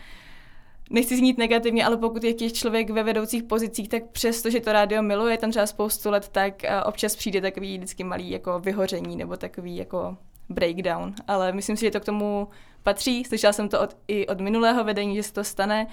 nechci 0.92 1.18
znít 1.18 1.38
negativně, 1.38 1.86
ale 1.86 1.98
pokud 1.98 2.24
je 2.24 2.52
člověk 2.52 2.90
ve 2.90 3.04
vedoucích 3.04 3.44
pozicích, 3.44 3.90
tak 3.90 4.04
přesto, 4.12 4.50
že 4.50 4.60
to 4.60 4.72
rádio 4.72 5.02
miluje 5.02 5.38
tam 5.38 5.50
třeba 5.50 5.66
spoustu 5.66 6.10
let, 6.10 6.30
tak 6.30 6.64
eh, 6.64 6.84
občas 6.84 7.16
přijde 7.16 7.42
takový 7.42 7.78
vždycky 7.78 8.04
malý 8.04 8.32
jako 8.32 8.60
vyhoření 8.60 9.16
nebo 9.16 9.38
takový 9.38 9.76
jako 9.76 10.18
breakdown. 10.50 11.14
Ale 11.28 11.52
myslím 11.52 11.78
si, 11.78 11.86
že 11.86 11.92
to 11.92 12.00
k 12.00 12.06
tomu 12.06 12.48
patří. 12.84 13.24
Slyšela 13.24 13.54
jsem 13.54 13.70
to 13.70 13.82
od, 13.82 13.98
i 14.08 14.28
od 14.28 14.42
minulého 14.42 14.84
vedení, 14.84 15.16
že 15.16 15.24
se 15.24 15.34
to 15.34 15.44
stane, 15.44 15.88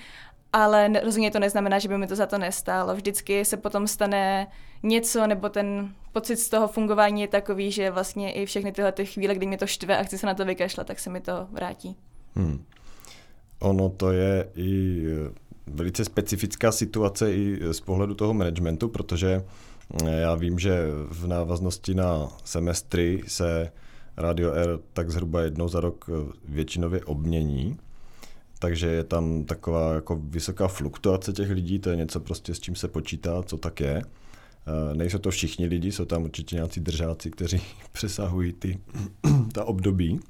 ale 0.53 0.91
rozhodně 1.05 1.31
to 1.31 1.39
neznamená, 1.39 1.79
že 1.79 1.89
by 1.89 1.99
mi 1.99 2.07
to 2.07 2.17
za 2.17 2.27
to 2.27 2.39
nestálo. 2.39 2.95
Vždycky 2.95 3.45
se 3.45 3.57
potom 3.57 3.87
stane 3.87 4.47
něco, 4.83 5.27
nebo 5.27 5.49
ten 5.49 5.95
pocit 6.13 6.37
z 6.37 6.49
toho 6.49 6.69
fungování 6.69 7.21
je 7.21 7.29
takový, 7.29 7.73
že 7.73 7.91
vlastně 7.91 8.33
i 8.33 8.47
všechny 8.47 8.73
tyhle 8.73 8.93
ty 8.93 9.07
chvíle, 9.07 9.35
kdy 9.35 9.47
mě 9.47 9.59
to 9.59 9.67
štve 9.67 9.99
a 9.99 10.03
chci 10.03 10.19
se 10.19 10.27
na 10.27 10.35
to 10.35 10.45
vykašlat, 10.45 10.87
tak 10.87 10.99
se 10.99 11.11
mi 11.11 11.21
to 11.21 11.47
vrátí. 11.51 11.97
Hmm. 12.35 12.65
Ono 13.61 13.89
to 13.89 14.13
je 14.13 14.49
i 14.57 15.03
eh, 15.07 15.31
velice 15.67 16.05
specifická 16.05 16.73
situace 16.73 17.35
i 17.35 17.61
z 17.73 17.81
pohledu 17.81 18.15
toho 18.15 18.35
managementu, 18.35 18.89
protože 18.89 19.45
eh, 20.05 20.11
já 20.11 20.35
vím, 20.35 20.59
že 20.59 20.87
v 21.11 21.27
návaznosti 21.27 21.95
na 21.95 22.29
semestry 22.45 23.23
se 23.27 23.73
Radio 24.17 24.53
R 24.53 24.79
tak 24.93 25.11
zhruba 25.11 25.43
jednou 25.43 25.69
za 25.69 25.81
rok 25.81 26.11
eh, 26.11 26.33
většinově 26.49 27.05
obmění, 27.05 27.79
takže 28.59 28.87
je 28.87 29.05
tam 29.05 29.45
taková 29.45 29.95
jako 29.95 30.21
vysoká 30.23 30.69
fluktuace 30.69 31.33
těch 31.33 31.51
lidí, 31.51 31.79
to 31.79 31.91
je 31.91 31.97
něco 31.97 32.21
prostě 32.21 32.55
s 32.55 32.61
čím 32.61 32.75
se 32.75 32.89
počítá, 32.89 33.43
co 33.43 33.57
tak 33.57 33.81
je. 33.81 34.03
Nejsou 34.95 35.19
to 35.19 35.31
všichni 35.31 35.67
lidi, 35.67 35.93
jsou 35.93 36.05
tam 36.05 36.23
určitě 36.23 36.57
nějací 36.57 36.81
držáci, 36.81 37.31
kteří 37.31 37.61
přesahují 37.93 38.53
ty, 38.53 38.79
ta 39.53 39.65
období. 39.65 40.21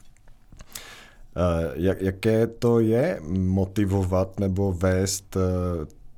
Eh, 1.36 1.72
jak, 1.74 2.00
jaké 2.00 2.46
to 2.46 2.80
je 2.80 3.20
motivovat 3.28 4.40
nebo 4.40 4.72
vést 4.72 5.36
eh, 5.36 5.40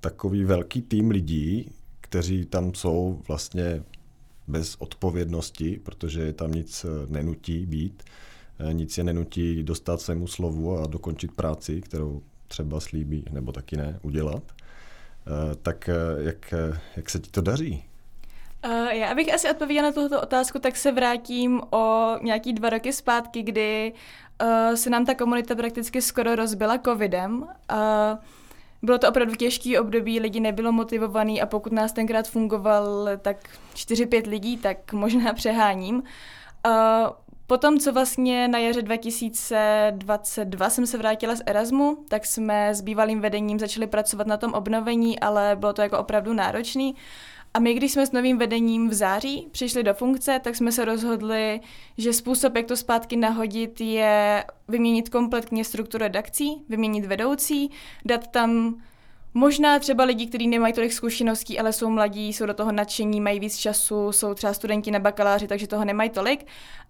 takový 0.00 0.44
velký 0.44 0.82
tým 0.82 1.10
lidí, 1.10 1.70
kteří 2.00 2.44
tam 2.44 2.74
jsou 2.74 3.22
vlastně 3.28 3.82
bez 4.48 4.76
odpovědnosti, 4.78 5.80
protože 5.82 6.22
je 6.22 6.32
tam 6.32 6.52
nic 6.52 6.84
eh, 6.84 7.12
nenutí 7.12 7.66
být, 7.66 8.02
nic 8.72 8.98
je 8.98 9.04
nenutí 9.04 9.62
dostat 9.62 10.00
svému 10.00 10.26
slovu 10.26 10.78
a 10.78 10.86
dokončit 10.86 11.32
práci, 11.32 11.80
kterou 11.80 12.22
třeba 12.48 12.80
slíbí 12.80 13.24
nebo 13.30 13.52
taky 13.52 13.76
ne 13.76 13.98
udělat. 14.02 14.42
Tak 15.62 15.90
jak, 16.18 16.54
jak 16.96 17.10
se 17.10 17.18
ti 17.18 17.30
to 17.30 17.40
daří? 17.40 17.84
Uh, 18.64 18.88
já 18.88 19.14
bych 19.14 19.34
asi 19.34 19.50
odpověděla 19.50 19.88
na 19.88 19.92
tuto 19.92 20.20
otázku, 20.20 20.58
tak 20.58 20.76
se 20.76 20.92
vrátím 20.92 21.60
o 21.70 22.14
nějaký 22.22 22.52
dva 22.52 22.70
roky 22.70 22.92
zpátky, 22.92 23.42
kdy 23.42 23.92
uh, 24.42 24.74
se 24.74 24.90
nám 24.90 25.06
ta 25.06 25.14
komunita 25.14 25.54
prakticky 25.54 26.02
skoro 26.02 26.34
rozbila 26.34 26.78
covidem. 26.78 27.42
Uh, 27.42 27.48
bylo 28.82 28.98
to 28.98 29.08
opravdu 29.08 29.34
těžký 29.34 29.78
období, 29.78 30.20
lidi 30.20 30.40
nebylo 30.40 30.72
motivovaný 30.72 31.42
a 31.42 31.46
pokud 31.46 31.72
nás 31.72 31.92
tenkrát 31.92 32.28
fungoval 32.28 33.08
tak 33.22 33.36
4-5 33.74 34.28
lidí, 34.28 34.56
tak 34.56 34.92
možná 34.92 35.32
přeháním. 35.34 36.02
Uh, 36.66 36.72
Potom, 37.50 37.78
co 37.78 37.92
vlastně 37.92 38.48
na 38.48 38.58
jaře 38.58 38.82
2022 38.82 40.70
jsem 40.70 40.86
se 40.86 40.98
vrátila 40.98 41.34
z 41.34 41.42
Erasmu, 41.46 42.04
tak 42.08 42.26
jsme 42.26 42.74
s 42.74 42.80
bývalým 42.80 43.20
vedením 43.20 43.58
začali 43.58 43.86
pracovat 43.86 44.26
na 44.26 44.36
tom 44.36 44.52
obnovení, 44.52 45.20
ale 45.20 45.56
bylo 45.56 45.72
to 45.72 45.82
jako 45.82 45.98
opravdu 45.98 46.32
náročný. 46.32 46.94
A 47.54 47.58
my, 47.58 47.74
když 47.74 47.92
jsme 47.92 48.06
s 48.06 48.12
novým 48.12 48.38
vedením 48.38 48.88
v 48.88 48.94
září 48.94 49.48
přišli 49.52 49.82
do 49.82 49.94
funkce, 49.94 50.40
tak 50.44 50.56
jsme 50.56 50.72
se 50.72 50.84
rozhodli, 50.84 51.60
že 51.98 52.12
způsob, 52.12 52.56
jak 52.56 52.66
to 52.66 52.76
zpátky 52.76 53.16
nahodit, 53.16 53.80
je 53.80 54.44
vyměnit 54.68 55.08
kompletně 55.08 55.64
strukturu 55.64 56.02
redakcí, 56.02 56.62
vyměnit 56.68 57.06
vedoucí, 57.06 57.70
dát 58.04 58.26
tam 58.26 58.80
Možná 59.34 59.78
třeba 59.78 60.04
lidi, 60.04 60.26
kteří 60.26 60.48
nemají 60.48 60.74
tolik 60.74 60.92
zkušeností, 60.92 61.58
ale 61.58 61.72
jsou 61.72 61.90
mladí, 61.90 62.32
jsou 62.32 62.46
do 62.46 62.54
toho 62.54 62.72
nadšení, 62.72 63.20
mají 63.20 63.40
víc 63.40 63.56
času, 63.56 64.12
jsou 64.12 64.34
třeba 64.34 64.54
studenti 64.54 64.90
na 64.90 64.98
bakaláři, 64.98 65.48
takže 65.48 65.66
toho 65.66 65.84
nemají 65.84 66.10
tolik. 66.10 66.46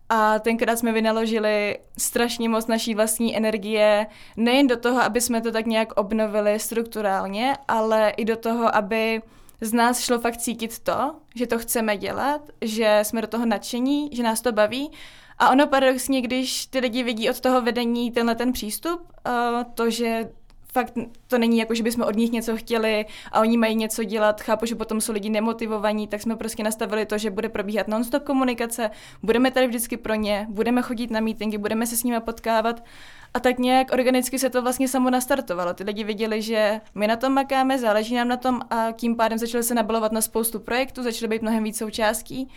A 0.09 0.39
tenkrát 0.39 0.79
jsme 0.79 0.93
vynaložili 0.93 1.79
strašně 1.99 2.49
moc 2.49 2.67
naší 2.67 2.95
vlastní 2.95 3.37
energie, 3.37 4.07
nejen 4.37 4.67
do 4.67 4.77
toho, 4.77 5.03
aby 5.03 5.21
jsme 5.21 5.41
to 5.41 5.53
tak 5.53 5.67
nějak 5.67 5.93
obnovili 5.93 6.59
strukturálně, 6.59 7.57
ale 7.69 8.11
i 8.11 8.25
do 8.25 8.37
toho, 8.37 8.75
aby 8.77 9.23
z 9.61 9.73
nás 9.73 10.01
šlo 10.01 10.19
fakt 10.19 10.37
cítit 10.37 10.79
to, 10.79 11.15
že 11.35 11.47
to 11.47 11.59
chceme 11.59 11.97
dělat, 11.97 12.41
že 12.61 13.01
jsme 13.03 13.21
do 13.21 13.27
toho 13.27 13.47
nadšení, 13.47 14.11
že 14.13 14.23
nás 14.23 14.41
to 14.41 14.53
baví. 14.53 14.91
A 15.39 15.51
ono 15.51 15.67
paradoxně, 15.67 16.21
když 16.21 16.67
ty 16.67 16.79
lidi 16.79 17.03
vidí 17.03 17.31
od 17.31 17.41
toho 17.41 17.61
vedení 17.63 18.11
tenhle 18.11 18.35
ten 18.35 18.53
přístup, 18.53 19.01
uh, 19.27 19.65
to, 19.75 19.91
že 19.91 20.31
fakt 20.73 20.95
to 21.27 21.39
není 21.39 21.59
jako, 21.59 21.75
že 21.75 21.83
bychom 21.83 22.05
od 22.05 22.17
nich 22.17 22.33
něco 22.33 22.57
chtěli 22.57 23.07
a 23.33 23.41
oni 23.41 23.57
mají 23.57 23.75
něco 23.75 24.05
dělat. 24.05 24.41
Chápu, 24.41 24.67
že 24.67 24.75
potom 24.75 25.01
jsou 25.01 25.13
lidi 25.13 25.31
nemotivovaní, 25.31 26.09
tak 26.09 26.23
jsme 26.23 26.37
prostě 26.37 26.63
nastavili 26.63 27.07
to, 27.07 27.19
že 27.19 27.31
bude 27.31 27.49
probíhat 27.49 27.89
non-stop 27.89 28.23
komunikace, 28.23 28.91
budeme 29.23 29.51
tady 29.51 29.67
vždycky 29.67 29.97
pro 29.97 30.15
ně, 30.15 30.47
budeme 30.51 30.83
chodit 30.83 31.11
na 31.11 31.21
meetingy, 31.21 31.59
budeme 31.59 31.87
se 31.87 31.97
s 31.97 32.05
nimi 32.05 32.21
potkávat. 32.21 32.85
A 33.35 33.41
tak 33.41 33.59
nějak 33.59 33.93
organicky 33.93 34.39
se 34.39 34.51
to 34.51 34.63
vlastně 34.63 34.89
samo 34.89 35.11
nastartovalo. 35.11 35.75
Ty 35.75 35.85
lidi 35.85 36.05
viděli, 36.05 36.43
že 36.43 36.81
my 36.95 37.07
na 37.07 37.17
tom 37.17 37.33
makáme, 37.33 37.79
záleží 37.79 38.15
nám 38.15 38.29
na 38.29 38.37
tom 38.37 38.61
a 38.71 38.93
tím 38.93 39.17
pádem 39.17 39.39
začali 39.39 39.65
se 39.65 39.75
nabalovat 39.75 40.13
na 40.13 40.21
spoustu 40.21 40.61
projektů, 40.61 41.03
začaly 41.03 41.29
být 41.29 41.43
mnohem 41.43 41.65
víc 41.65 41.79
součástí 41.79 42.49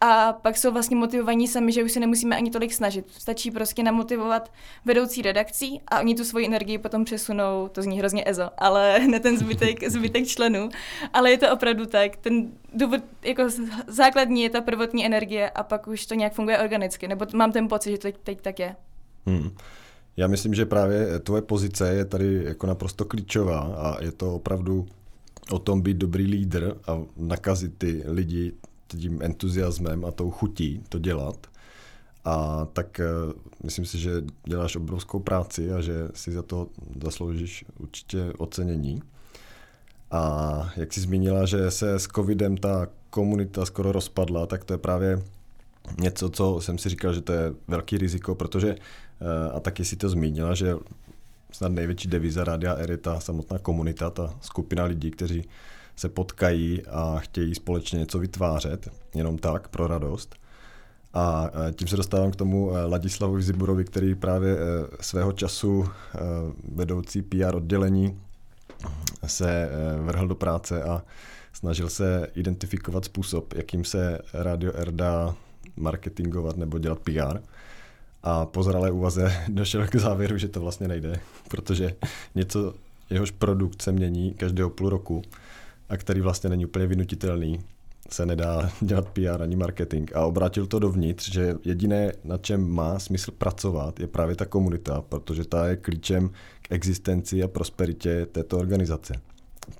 a 0.00 0.32
pak 0.32 0.56
jsou 0.56 0.72
vlastně 0.72 0.96
motivovaní 0.96 1.48
sami, 1.48 1.72
že 1.72 1.84
už 1.84 1.92
se 1.92 2.00
nemusíme 2.00 2.36
ani 2.36 2.50
tolik 2.50 2.72
snažit. 2.72 3.06
Stačí 3.18 3.50
prostě 3.50 3.82
namotivovat 3.82 4.52
vedoucí 4.84 5.22
redakcí 5.22 5.80
a 5.88 6.00
oni 6.00 6.14
tu 6.14 6.24
svoji 6.24 6.46
energii 6.46 6.78
potom 6.78 7.04
přesunou, 7.04 7.68
to 7.68 7.82
zní 7.82 7.98
hrozně 7.98 8.22
ezo, 8.26 8.50
ale 8.58 8.98
ne 9.10 9.20
ten 9.20 9.38
zbytek, 9.38 9.84
zbytek 9.90 10.26
členů. 10.26 10.68
Ale 11.12 11.30
je 11.30 11.38
to 11.38 11.52
opravdu 11.52 11.86
tak. 11.86 12.16
Ten 12.16 12.48
důvod, 12.74 13.00
jako 13.22 13.42
základní 13.86 14.42
je 14.42 14.50
ta 14.50 14.60
prvotní 14.60 15.06
energie 15.06 15.50
a 15.50 15.62
pak 15.62 15.86
už 15.86 16.06
to 16.06 16.14
nějak 16.14 16.32
funguje 16.32 16.58
organicky. 16.58 17.08
Nebo 17.08 17.26
mám 17.34 17.52
ten 17.52 17.68
pocit, 17.68 17.90
že 17.90 17.98
to 17.98 18.02
teď, 18.02 18.16
teď 18.22 18.40
tak 18.40 18.58
je. 18.58 18.76
Hmm. 19.26 19.50
Já 20.16 20.26
myslím, 20.26 20.54
že 20.54 20.66
právě 20.66 21.18
tvoje 21.18 21.42
pozice 21.42 21.94
je 21.94 22.04
tady 22.04 22.44
jako 22.44 22.66
naprosto 22.66 23.04
klíčová 23.04 23.60
a 23.60 24.02
je 24.02 24.12
to 24.12 24.34
opravdu 24.34 24.86
o 25.50 25.58
tom 25.58 25.80
být 25.80 25.96
dobrý 25.96 26.26
lídr 26.26 26.76
a 26.86 27.02
nakazit 27.16 27.78
ty 27.78 28.02
lidi 28.06 28.52
tím 28.98 29.22
entuziasmem 29.22 30.04
a 30.04 30.10
tou 30.10 30.30
chutí 30.30 30.82
to 30.88 30.98
dělat. 30.98 31.46
A 32.24 32.66
tak 32.72 33.00
uh, 33.00 33.32
myslím 33.64 33.84
si, 33.84 33.98
že 33.98 34.22
děláš 34.44 34.76
obrovskou 34.76 35.20
práci 35.20 35.72
a 35.72 35.80
že 35.80 36.08
si 36.14 36.32
za 36.32 36.42
to 36.42 36.68
zasloužíš 37.04 37.64
určitě 37.78 38.32
ocenění. 38.38 39.02
A 40.10 40.72
jak 40.76 40.92
jsi 40.92 41.00
zmínila, 41.00 41.46
že 41.46 41.70
se 41.70 41.94
s 41.94 42.06
covidem 42.06 42.56
ta 42.56 42.88
komunita 43.10 43.66
skoro 43.66 43.92
rozpadla, 43.92 44.46
tak 44.46 44.64
to 44.64 44.74
je 44.74 44.78
právě 44.78 45.22
něco, 45.98 46.30
co 46.30 46.60
jsem 46.60 46.78
si 46.78 46.88
říkal, 46.88 47.12
že 47.12 47.20
to 47.20 47.32
je 47.32 47.54
velký 47.68 47.98
riziko, 47.98 48.34
protože, 48.34 48.74
uh, 48.74 49.56
a 49.56 49.60
taky 49.60 49.84
si 49.84 49.96
to 49.96 50.08
zmínila, 50.08 50.54
že 50.54 50.76
snad 51.52 51.72
největší 51.72 52.08
deviza 52.08 52.44
Rádia 52.44 52.74
R 52.74 52.90
je 52.90 52.96
ta 52.96 53.20
samotná 53.20 53.58
komunita, 53.58 54.10
ta 54.10 54.34
skupina 54.40 54.84
lidí, 54.84 55.10
kteří 55.10 55.48
se 56.00 56.08
potkají 56.08 56.86
a 56.86 57.18
chtějí 57.18 57.54
společně 57.54 57.98
něco 57.98 58.18
vytvářet, 58.18 58.88
jenom 59.14 59.38
tak, 59.38 59.68
pro 59.68 59.86
radost. 59.86 60.34
A 61.14 61.50
e, 61.68 61.72
tím 61.72 61.88
se 61.88 61.96
dostávám 61.96 62.30
k 62.30 62.36
tomu 62.36 62.76
e, 62.76 62.84
Ladislavovi 62.84 63.42
Ziburovi, 63.42 63.84
který 63.84 64.14
právě 64.14 64.52
e, 64.52 64.58
svého 65.00 65.32
času 65.32 65.88
vedoucí 66.74 67.22
PR 67.22 67.54
oddělení 67.56 68.20
se 69.26 69.70
vrhl 70.00 70.28
do 70.28 70.34
práce 70.34 70.82
a 70.82 71.02
snažil 71.52 71.88
se 71.88 72.26
identifikovat 72.34 73.04
způsob, 73.04 73.54
jakým 73.54 73.84
se 73.84 74.18
Radio 74.34 74.72
R 74.72 74.92
dá 74.92 75.34
marketingovat 75.76 76.56
nebo 76.56 76.78
dělat 76.78 76.98
PR. 76.98 77.38
A 78.22 78.46
po 78.46 78.62
zralé 78.62 78.90
úvaze 78.90 79.44
došel 79.48 79.86
k 79.86 79.96
závěru, 79.96 80.38
že 80.38 80.48
to 80.48 80.60
vlastně 80.60 80.88
nejde, 80.88 81.20
protože 81.48 81.94
něco, 82.34 82.74
jehož 83.10 83.30
produkt 83.30 83.82
se 83.82 83.92
mění 83.92 84.34
každého 84.34 84.70
půl 84.70 84.88
roku, 84.88 85.22
a 85.90 85.96
který 85.96 86.20
vlastně 86.20 86.50
není 86.50 86.66
úplně 86.66 86.86
vynutitelný, 86.86 87.58
se 88.10 88.26
nedá 88.26 88.70
dělat 88.80 89.08
PR 89.08 89.42
ani 89.42 89.56
marketing 89.56 90.10
a 90.14 90.24
obrátil 90.24 90.66
to 90.66 90.78
dovnitř, 90.78 91.32
že 91.32 91.54
jediné, 91.64 92.12
na 92.24 92.38
čem 92.38 92.70
má 92.70 92.98
smysl 92.98 93.30
pracovat, 93.30 94.00
je 94.00 94.06
právě 94.06 94.36
ta 94.36 94.46
komunita, 94.46 95.00
protože 95.00 95.44
ta 95.44 95.68
je 95.68 95.76
klíčem 95.76 96.30
k 96.62 96.72
existenci 96.72 97.42
a 97.42 97.48
prosperitě 97.48 98.26
této 98.26 98.58
organizace. 98.58 99.14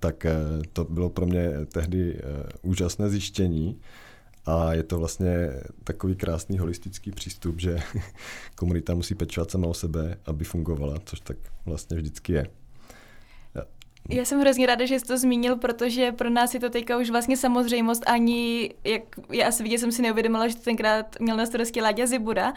Tak 0.00 0.25
eh, 0.25 0.35
to 0.73 0.85
bylo 0.85 1.11
pro 1.11 1.26
mě 1.26 1.50
tehdy 1.73 2.14
eh, 2.14 2.23
úžasné 2.62 3.11
zjištění 3.11 3.81
a 4.47 4.73
je 4.73 4.83
to 4.83 4.99
vlastně 4.99 5.50
takový 5.85 6.14
krásný 6.14 6.59
holistický 6.59 7.11
přístup, 7.11 7.61
že 7.61 7.79
komunita 8.55 8.95
musí 8.95 9.14
pečovat 9.14 9.50
sama 9.50 9.67
o 9.67 9.75
sebe, 9.75 10.17
aby 10.26 10.45
fungovala, 10.45 10.99
což 11.05 11.21
tak 11.21 11.37
vlastně 11.67 11.97
vždycky 11.97 12.33
je. 12.33 12.60
Já 14.09 14.25
jsem 14.25 14.40
hrozně 14.40 14.66
ráda, 14.66 14.87
že 14.87 15.00
jsi 15.00 15.07
to 15.07 15.19
zmínil, 15.19 15.57
protože 15.57 16.12
pro 16.12 16.30
nás 16.30 16.54
je 16.54 16.61
to 16.61 16.71
teďka 16.71 16.99
už 16.99 17.11
vlastně 17.11 17.37
samozřejmost. 17.37 18.02
Ani, 18.07 18.71
jak 18.85 19.02
já 19.33 19.49
asi 19.49 19.62
vidět, 19.62 19.78
jsem 19.78 19.92
si 19.92 20.02
neuvědomila, 20.02 20.49
že 20.49 20.57
to 20.57 20.62
tenkrát 20.62 21.21
měl 21.21 21.37
na 21.37 21.47
starosti 21.47 21.83
Láďa 21.83 22.07
Zibura, 22.07 22.52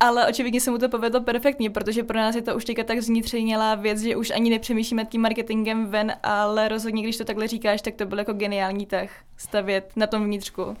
ale 0.00 0.28
očividně 0.28 0.60
se 0.60 0.70
mu 0.70 0.78
to 0.78 0.88
povedlo 0.88 1.20
perfektně, 1.20 1.70
protože 1.70 2.02
pro 2.02 2.18
nás 2.18 2.34
je 2.34 2.42
to 2.42 2.56
už 2.56 2.64
teďka 2.64 2.84
tak 2.84 3.02
zvnitřnělá 3.02 3.74
věc, 3.74 4.00
že 4.00 4.16
už 4.16 4.30
ani 4.30 4.50
nepřemýšlíme 4.50 5.04
tím 5.04 5.20
marketingem 5.20 5.86
ven, 5.86 6.12
ale 6.22 6.68
rozhodně, 6.68 7.02
když 7.02 7.16
to 7.16 7.24
takhle 7.24 7.48
říkáš, 7.48 7.82
tak 7.82 7.94
to 7.94 8.06
byl 8.06 8.18
jako 8.18 8.32
geniální 8.32 8.86
tah 8.86 9.10
stavět 9.36 9.92
na 9.96 10.06
tom 10.06 10.24
vnitřku. 10.24 10.76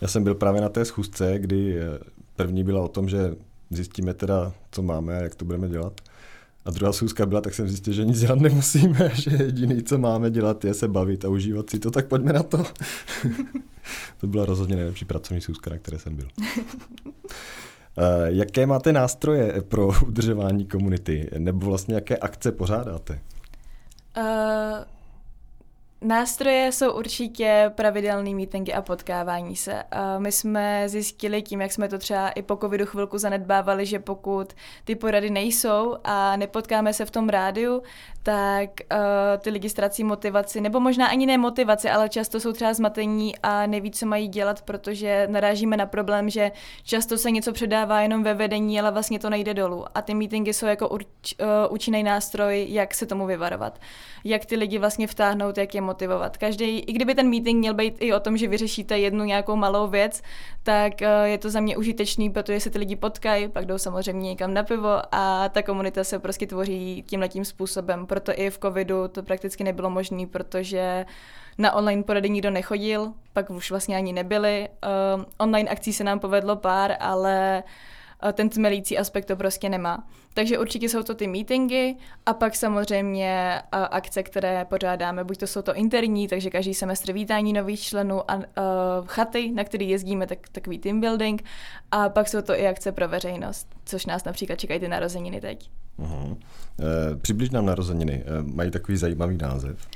Já 0.00 0.08
jsem 0.08 0.24
byl 0.24 0.34
právě 0.34 0.60
na 0.60 0.68
té 0.68 0.84
schůzce, 0.84 1.34
kdy 1.38 1.78
eh, 1.78 1.82
první 2.36 2.64
byla 2.64 2.82
o 2.82 2.88
tom, 2.88 3.08
že 3.08 3.18
zjistíme 3.70 4.14
teda, 4.14 4.52
co 4.70 4.82
máme 4.82 5.18
a 5.18 5.22
jak 5.22 5.34
to 5.34 5.44
budeme 5.44 5.68
dělat. 5.68 6.00
A 6.68 6.70
druhá 6.70 6.92
schůzka 6.92 7.26
byla, 7.26 7.40
tak 7.40 7.54
jsem 7.54 7.68
zjistil, 7.68 7.92
že 7.92 8.04
nic 8.04 8.20
dělat 8.20 8.40
nemusíme, 8.40 9.10
že 9.14 9.30
jediný, 9.30 9.82
co 9.82 9.98
máme 9.98 10.30
dělat, 10.30 10.64
je 10.64 10.74
se 10.74 10.88
bavit 10.88 11.24
a 11.24 11.28
užívat 11.28 11.70
si 11.70 11.78
to, 11.78 11.90
tak 11.90 12.06
pojďme 12.06 12.32
na 12.32 12.42
to. 12.42 12.64
to 14.20 14.26
byla 14.26 14.44
rozhodně 14.44 14.76
nejlepší 14.76 15.04
pracovní 15.04 15.40
schůzka, 15.40 15.70
na 15.70 15.78
které 15.78 15.98
jsem 15.98 16.16
byl. 16.16 16.28
Eh, 18.00 18.26
jaké 18.26 18.66
máte 18.66 18.92
nástroje 18.92 19.62
pro 19.68 19.90
udržování 20.06 20.66
komunity? 20.66 21.30
Nebo 21.38 21.66
vlastně 21.66 21.94
jaké 21.94 22.16
akce 22.16 22.52
pořádáte? 22.52 23.20
Uh, 24.18 24.24
Nástroje 26.02 26.72
jsou 26.72 26.92
určitě 26.92 27.72
pravidelný 27.74 28.34
meetingy 28.34 28.72
a 28.72 28.82
potkávání 28.82 29.56
se. 29.56 29.82
My 30.18 30.32
jsme 30.32 30.88
zjistili 30.88 31.42
tím, 31.42 31.60
jak 31.60 31.72
jsme 31.72 31.88
to 31.88 31.98
třeba 31.98 32.28
i 32.28 32.42
po 32.42 32.56
covidu 32.56 32.86
chvilku 32.86 33.18
zanedbávali, 33.18 33.86
že 33.86 33.98
pokud 33.98 34.52
ty 34.84 34.94
porady 34.94 35.30
nejsou 35.30 35.96
a 36.04 36.36
nepotkáme 36.36 36.92
se 36.92 37.04
v 37.04 37.10
tom 37.10 37.28
rádiu, 37.28 37.82
tak 38.22 38.70
uh, 38.92 38.98
ty 39.38 39.50
lidi 39.50 39.68
ztrací 39.68 40.04
motivaci, 40.04 40.60
nebo 40.60 40.80
možná 40.80 41.06
ani 41.06 41.26
ne 41.26 41.38
motivaci, 41.38 41.90
ale 41.90 42.08
často 42.08 42.40
jsou 42.40 42.52
třeba 42.52 42.74
zmatení 42.74 43.38
a 43.38 43.66
neví, 43.66 43.90
co 43.90 44.06
mají 44.06 44.28
dělat, 44.28 44.62
protože 44.62 45.26
narážíme 45.30 45.76
na 45.76 45.86
problém, 45.86 46.30
že 46.30 46.52
často 46.84 47.18
se 47.18 47.30
něco 47.30 47.52
předává 47.52 48.00
jenom 48.00 48.22
ve 48.22 48.34
vedení, 48.34 48.80
ale 48.80 48.90
vlastně 48.90 49.18
to 49.18 49.30
nejde 49.30 49.54
dolů. 49.54 49.84
A 49.94 50.02
ty 50.02 50.14
meetingy 50.14 50.52
jsou 50.52 50.66
jako 50.66 50.88
urč, 50.88 51.06
uh, 51.40 51.46
účinný 51.70 52.02
nástroj, 52.02 52.66
jak 52.68 52.94
se 52.94 53.06
tomu 53.06 53.26
vyvarovat. 53.26 53.78
Jak 54.24 54.46
ty 54.46 54.56
lidi 54.56 54.78
vlastně 54.78 55.06
vtáhnout, 55.06 55.58
jak 55.58 55.74
je 55.74 55.80
motivovat. 55.88 56.36
Každý, 56.36 56.78
i 56.78 56.92
kdyby 56.92 57.14
ten 57.14 57.30
meeting 57.30 57.58
měl 57.58 57.74
být 57.74 57.96
i 58.00 58.12
o 58.12 58.20
tom, 58.20 58.36
že 58.36 58.48
vyřešíte 58.48 58.98
jednu 58.98 59.24
nějakou 59.24 59.56
malou 59.56 59.88
věc, 59.88 60.22
tak 60.62 60.92
uh, 61.00 61.24
je 61.24 61.38
to 61.38 61.50
za 61.50 61.60
mě 61.60 61.76
užitečný, 61.76 62.30
protože 62.30 62.60
se 62.60 62.70
ty 62.70 62.78
lidi 62.78 62.96
potkají, 62.96 63.48
pak 63.48 63.66
jdou 63.66 63.78
samozřejmě 63.78 64.28
někam 64.28 64.54
na 64.54 64.62
pivo 64.62 65.00
a 65.12 65.48
ta 65.48 65.62
komunita 65.62 66.04
se 66.04 66.18
prostě 66.18 66.46
tvoří 66.46 67.04
tímhletím 67.06 67.44
způsobem 67.44 68.06
proto 68.06 68.32
i 68.36 68.50
v 68.50 68.58
covidu 68.58 69.08
to 69.08 69.22
prakticky 69.22 69.64
nebylo 69.64 69.90
možné, 69.90 70.26
protože 70.26 71.06
na 71.58 71.72
online 71.72 72.02
porady 72.02 72.30
nikdo 72.30 72.50
nechodil, 72.50 73.12
pak 73.32 73.50
už 73.50 73.70
vlastně 73.70 73.96
ani 73.96 74.12
nebyly. 74.12 74.68
Uh, 75.16 75.24
online 75.38 75.70
akcí 75.70 75.92
se 75.92 76.04
nám 76.04 76.18
povedlo 76.18 76.56
pár, 76.56 76.96
ale 77.00 77.62
ten 78.32 78.48
tmelící 78.48 78.98
aspekt 78.98 79.24
to 79.24 79.36
prostě 79.36 79.68
nemá. 79.68 80.06
Takže 80.34 80.58
určitě 80.58 80.88
jsou 80.88 81.02
to 81.02 81.14
ty 81.14 81.26
meetingy 81.26 81.94
a 82.26 82.34
pak 82.34 82.56
samozřejmě 82.56 83.62
akce, 83.72 84.22
které 84.22 84.64
pořádáme. 84.64 85.24
Buď 85.24 85.38
to 85.38 85.46
jsou 85.46 85.62
to 85.62 85.74
interní, 85.74 86.28
takže 86.28 86.50
každý 86.50 86.74
semestr 86.74 87.12
vítání 87.12 87.52
nových 87.52 87.80
členů 87.80 88.30
a 88.30 88.40
chaty, 89.06 89.52
na 89.52 89.64
který 89.64 89.88
jezdíme, 89.88 90.26
tak, 90.26 90.48
takový 90.52 90.78
team 90.78 91.00
building. 91.00 91.44
A 91.90 92.08
pak 92.08 92.28
jsou 92.28 92.42
to 92.42 92.52
i 92.52 92.66
akce 92.66 92.92
pro 92.92 93.08
veřejnost, 93.08 93.68
což 93.84 94.06
nás 94.06 94.24
například 94.24 94.56
čekají 94.56 94.80
ty 94.80 94.88
narozeniny 94.88 95.40
teď. 95.40 95.70
Uh-huh. 95.98 96.36
E, 97.12 97.16
přibliž 97.16 97.50
nám 97.50 97.66
narozeniny. 97.66 98.24
E, 98.26 98.42
mají 98.42 98.70
takový 98.70 98.98
zajímavý 98.98 99.36
název. 99.36 99.86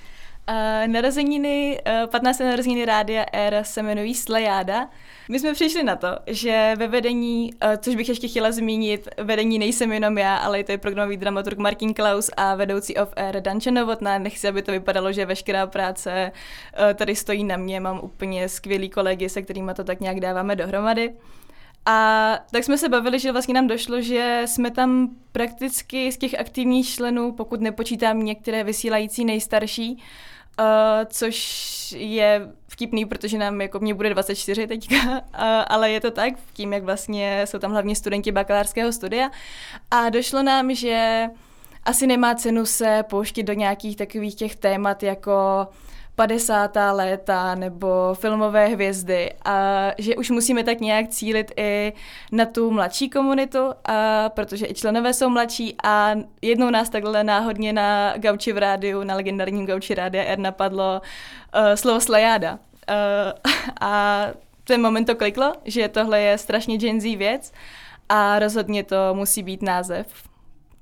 Uh, 0.48 0.92
narozeniny, 0.92 1.80
uh, 2.04 2.10
15. 2.10 2.38
narozeniny 2.38 2.84
Rádia 2.84 3.24
R 3.32 3.60
se 3.62 3.80
jmenují 3.80 4.14
Slejáda. 4.14 4.88
My 5.28 5.38
jsme 5.38 5.52
přišli 5.52 5.82
na 5.82 5.96
to, 5.96 6.08
že 6.26 6.74
ve 6.78 6.88
vedení, 6.88 7.50
uh, 7.54 7.76
což 7.76 7.94
bych 7.94 8.08
ještě 8.08 8.28
chtěla 8.28 8.52
zmínit, 8.52 9.08
vedení 9.22 9.58
nejsem 9.58 9.92
jenom 9.92 10.18
já, 10.18 10.36
ale 10.36 10.60
i 10.60 10.64
to 10.64 10.72
je 10.72 10.78
programový 10.78 11.16
dramaturg 11.16 11.58
Martin 11.58 11.94
Klaus 11.94 12.30
a 12.36 12.54
vedoucí 12.54 12.96
of 12.96 13.12
Air 13.16 13.40
Danče 13.40 13.70
Novotná. 13.70 14.18
Nechci, 14.18 14.48
aby 14.48 14.62
to 14.62 14.72
vypadalo, 14.72 15.12
že 15.12 15.26
veškerá 15.26 15.66
práce 15.66 16.32
uh, 16.32 16.94
tady 16.94 17.16
stojí 17.16 17.44
na 17.44 17.56
mě. 17.56 17.80
Mám 17.80 18.00
úplně 18.02 18.48
skvělý 18.48 18.90
kolegy, 18.90 19.28
se 19.28 19.42
kterými 19.42 19.72
to 19.74 19.84
tak 19.84 20.00
nějak 20.00 20.20
dáváme 20.20 20.56
dohromady. 20.56 21.12
A 21.86 22.38
tak 22.50 22.64
jsme 22.64 22.78
se 22.78 22.88
bavili, 22.88 23.18
že 23.18 23.32
vlastně 23.32 23.54
nám 23.54 23.66
došlo, 23.66 24.00
že 24.00 24.42
jsme 24.46 24.70
tam 24.70 25.08
prakticky 25.32 26.12
z 26.12 26.16
těch 26.16 26.40
aktivních 26.40 26.88
členů, 26.88 27.32
pokud 27.32 27.60
nepočítám 27.60 28.24
některé 28.24 28.64
vysílající 28.64 29.24
nejstarší, 29.24 29.92
uh, 29.92 30.02
což 31.06 31.72
je 31.98 32.48
vtipný, 32.68 33.06
protože 33.06 33.38
nám 33.38 33.60
jako 33.60 33.78
mě 33.78 33.94
bude 33.94 34.10
24 34.10 34.66
teďka, 34.66 34.96
uh, 34.96 35.18
ale 35.66 35.90
je 35.90 36.00
to 36.00 36.10
tak, 36.10 36.34
tím, 36.52 36.72
jak 36.72 36.82
vlastně 36.82 37.42
jsou 37.44 37.58
tam 37.58 37.70
hlavně 37.70 37.96
studenti 37.96 38.32
bakalářského 38.32 38.92
studia. 38.92 39.30
A 39.90 40.08
došlo 40.08 40.42
nám, 40.42 40.74
že 40.74 41.26
asi 41.84 42.06
nemá 42.06 42.34
cenu 42.34 42.66
se 42.66 43.04
pouštět 43.10 43.42
do 43.42 43.52
nějakých 43.52 43.96
takových 43.96 44.34
těch 44.34 44.56
témat 44.56 45.02
jako 45.02 45.66
50. 46.26 46.76
léta 46.92 47.54
nebo 47.54 48.14
filmové 48.14 48.66
hvězdy 48.66 49.30
a 49.44 49.88
že 49.98 50.16
už 50.16 50.30
musíme 50.30 50.64
tak 50.64 50.80
nějak 50.80 51.08
cílit 51.08 51.52
i 51.56 51.92
na 52.32 52.46
tu 52.46 52.70
mladší 52.70 53.10
komunitu, 53.10 53.58
a 53.84 54.28
protože 54.28 54.66
i 54.66 54.74
členové 54.74 55.14
jsou 55.14 55.28
mladší 55.28 55.74
a 55.84 56.14
jednou 56.42 56.70
nás 56.70 56.90
takhle 56.90 57.24
náhodně 57.24 57.72
na 57.72 58.16
Gauči 58.16 58.52
v 58.52 58.58
rádiu, 58.58 59.04
na 59.04 59.14
legendárním 59.14 59.66
Gauči 59.66 59.94
rádia 59.94 60.24
R 60.24 60.38
napadlo 60.38 61.00
uh, 61.00 61.74
slovo 61.74 62.00
slajáda. 62.00 62.52
Uh, 62.52 63.52
a 63.80 64.26
ten 64.64 64.82
moment 64.82 65.04
to 65.04 65.14
kliklo, 65.14 65.52
že 65.64 65.88
tohle 65.88 66.20
je 66.20 66.38
strašně 66.38 66.78
Gen 66.78 67.00
Z 67.00 67.16
věc 67.16 67.52
a 68.08 68.38
rozhodně 68.38 68.82
to 68.84 68.96
musí 69.14 69.42
být 69.42 69.62
název 69.62 70.06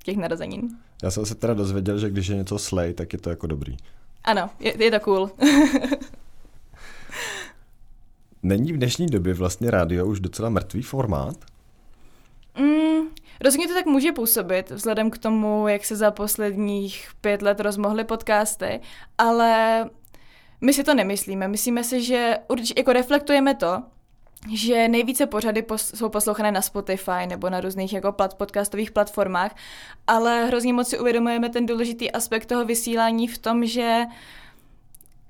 těch 0.03 0.17
narozenin. 0.17 0.69
Já 1.03 1.11
jsem 1.11 1.25
se 1.25 1.35
teda 1.35 1.53
dozvěděl, 1.53 1.99
že 1.99 2.09
když 2.09 2.27
je 2.27 2.35
něco 2.35 2.59
slay, 2.59 2.93
tak 2.93 3.13
je 3.13 3.19
to 3.19 3.29
jako 3.29 3.47
dobrý. 3.47 3.77
Ano, 4.23 4.49
je, 4.59 4.83
je 4.83 4.91
to 4.91 4.99
cool. 4.99 5.31
Není 8.43 8.73
v 8.73 8.77
dnešní 8.77 9.07
době 9.07 9.33
vlastně 9.33 9.71
rádio 9.71 10.05
už 10.05 10.19
docela 10.19 10.49
mrtvý 10.49 10.81
formát? 10.81 11.35
Mm, 12.59 13.01
rozhodně 13.41 13.67
to 13.67 13.73
tak 13.73 13.85
může 13.85 14.11
působit, 14.11 14.71
vzhledem 14.71 15.09
k 15.09 15.17
tomu, 15.17 15.67
jak 15.67 15.85
se 15.85 15.95
za 15.95 16.11
posledních 16.11 17.09
pět 17.21 17.41
let 17.41 17.59
rozmohly 17.59 18.03
podcasty, 18.03 18.79
ale 19.17 19.89
my 20.61 20.73
si 20.73 20.83
to 20.83 20.93
nemyslíme. 20.93 21.47
Myslíme 21.47 21.83
si, 21.83 22.03
že 22.03 22.37
určitě 22.47 22.79
jako 22.79 22.93
reflektujeme 22.93 23.55
to, 23.55 23.83
že 24.49 24.87
nejvíce 24.87 25.25
pořady 25.25 25.61
pos- 25.61 25.95
jsou 25.95 26.09
poslouchané 26.09 26.51
na 26.51 26.61
Spotify 26.61 27.27
nebo 27.27 27.49
na 27.49 27.61
různých 27.61 27.93
jako 27.93 28.07
plat- 28.11 28.33
podcastových 28.33 28.91
platformách, 28.91 29.55
ale 30.07 30.45
hrozně 30.45 30.73
moc 30.73 30.87
si 30.87 30.99
uvědomujeme 30.99 31.49
ten 31.49 31.65
důležitý 31.65 32.11
aspekt 32.11 32.45
toho 32.45 32.65
vysílání 32.65 33.27
v 33.27 33.37
tom, 33.37 33.65
že 33.65 34.05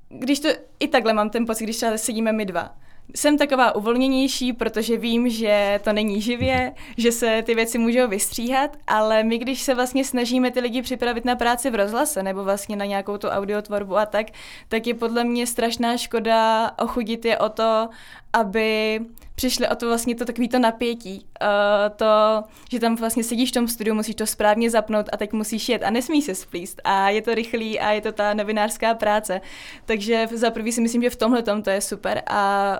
když 0.09 0.39
to 0.39 0.49
i 0.79 0.87
takhle 0.87 1.13
mám 1.13 1.29
ten 1.29 1.45
pocit, 1.45 1.63
když 1.63 1.77
třeba 1.77 1.97
sedíme 1.97 2.31
my 2.31 2.45
dva, 2.45 2.75
jsem 3.15 3.37
taková 3.37 3.75
uvolněnější, 3.75 4.53
protože 4.53 4.97
vím, 4.97 5.29
že 5.29 5.79
to 5.83 5.93
není 5.93 6.21
živě, 6.21 6.73
že 6.97 7.11
se 7.11 7.43
ty 7.45 7.55
věci 7.55 7.77
můžou 7.77 8.07
vystříhat, 8.07 8.77
ale 8.87 9.23
my, 9.23 9.37
když 9.37 9.61
se 9.61 9.75
vlastně 9.75 10.05
snažíme 10.05 10.51
ty 10.51 10.59
lidi 10.59 10.81
připravit 10.81 11.25
na 11.25 11.35
práci 11.35 11.69
v 11.69 11.75
rozhlase 11.75 12.23
nebo 12.23 12.43
vlastně 12.43 12.75
na 12.75 12.85
nějakou 12.85 13.17
tu 13.17 13.27
audiotvorbu 13.27 13.97
a 13.97 14.05
tak, 14.05 14.27
tak 14.67 14.87
je 14.87 14.93
podle 14.93 15.23
mě 15.23 15.47
strašná 15.47 15.97
škoda 15.97 16.71
ochudit 16.79 17.25
je 17.25 17.37
o 17.37 17.49
to, 17.49 17.89
aby 18.33 18.99
přišli 19.35 19.67
o 19.67 19.75
to 19.75 19.87
vlastně 19.87 20.15
to 20.15 20.25
takový 20.25 20.49
to 20.49 20.59
napětí. 20.59 21.25
Uh, 21.41 21.47
to, 21.95 22.43
že 22.71 22.79
tam 22.79 22.95
vlastně 22.95 23.23
sedíš 23.23 23.49
v 23.49 23.53
tom 23.53 23.67
studiu, 23.67 23.95
musíš 23.95 24.15
to 24.15 24.25
správně 24.25 24.69
zapnout 24.69 25.05
a 25.13 25.17
teď 25.17 25.33
musíš 25.33 25.69
jet 25.69 25.83
a 25.83 25.89
nesmí 25.89 26.21
se 26.21 26.35
splíst 26.35 26.81
a 26.83 27.09
je 27.09 27.21
to 27.21 27.35
rychlý 27.35 27.79
a 27.79 27.91
je 27.91 28.01
to 28.01 28.11
ta 28.11 28.33
novinářská 28.33 28.93
práce. 28.93 29.41
Takže 29.85 30.27
za 30.33 30.51
prvý 30.51 30.71
si 30.71 30.81
myslím, 30.81 31.01
že 31.01 31.09
v 31.09 31.15
tomhle 31.15 31.43
to 31.43 31.69
je 31.69 31.81
super 31.81 32.21
a 32.27 32.79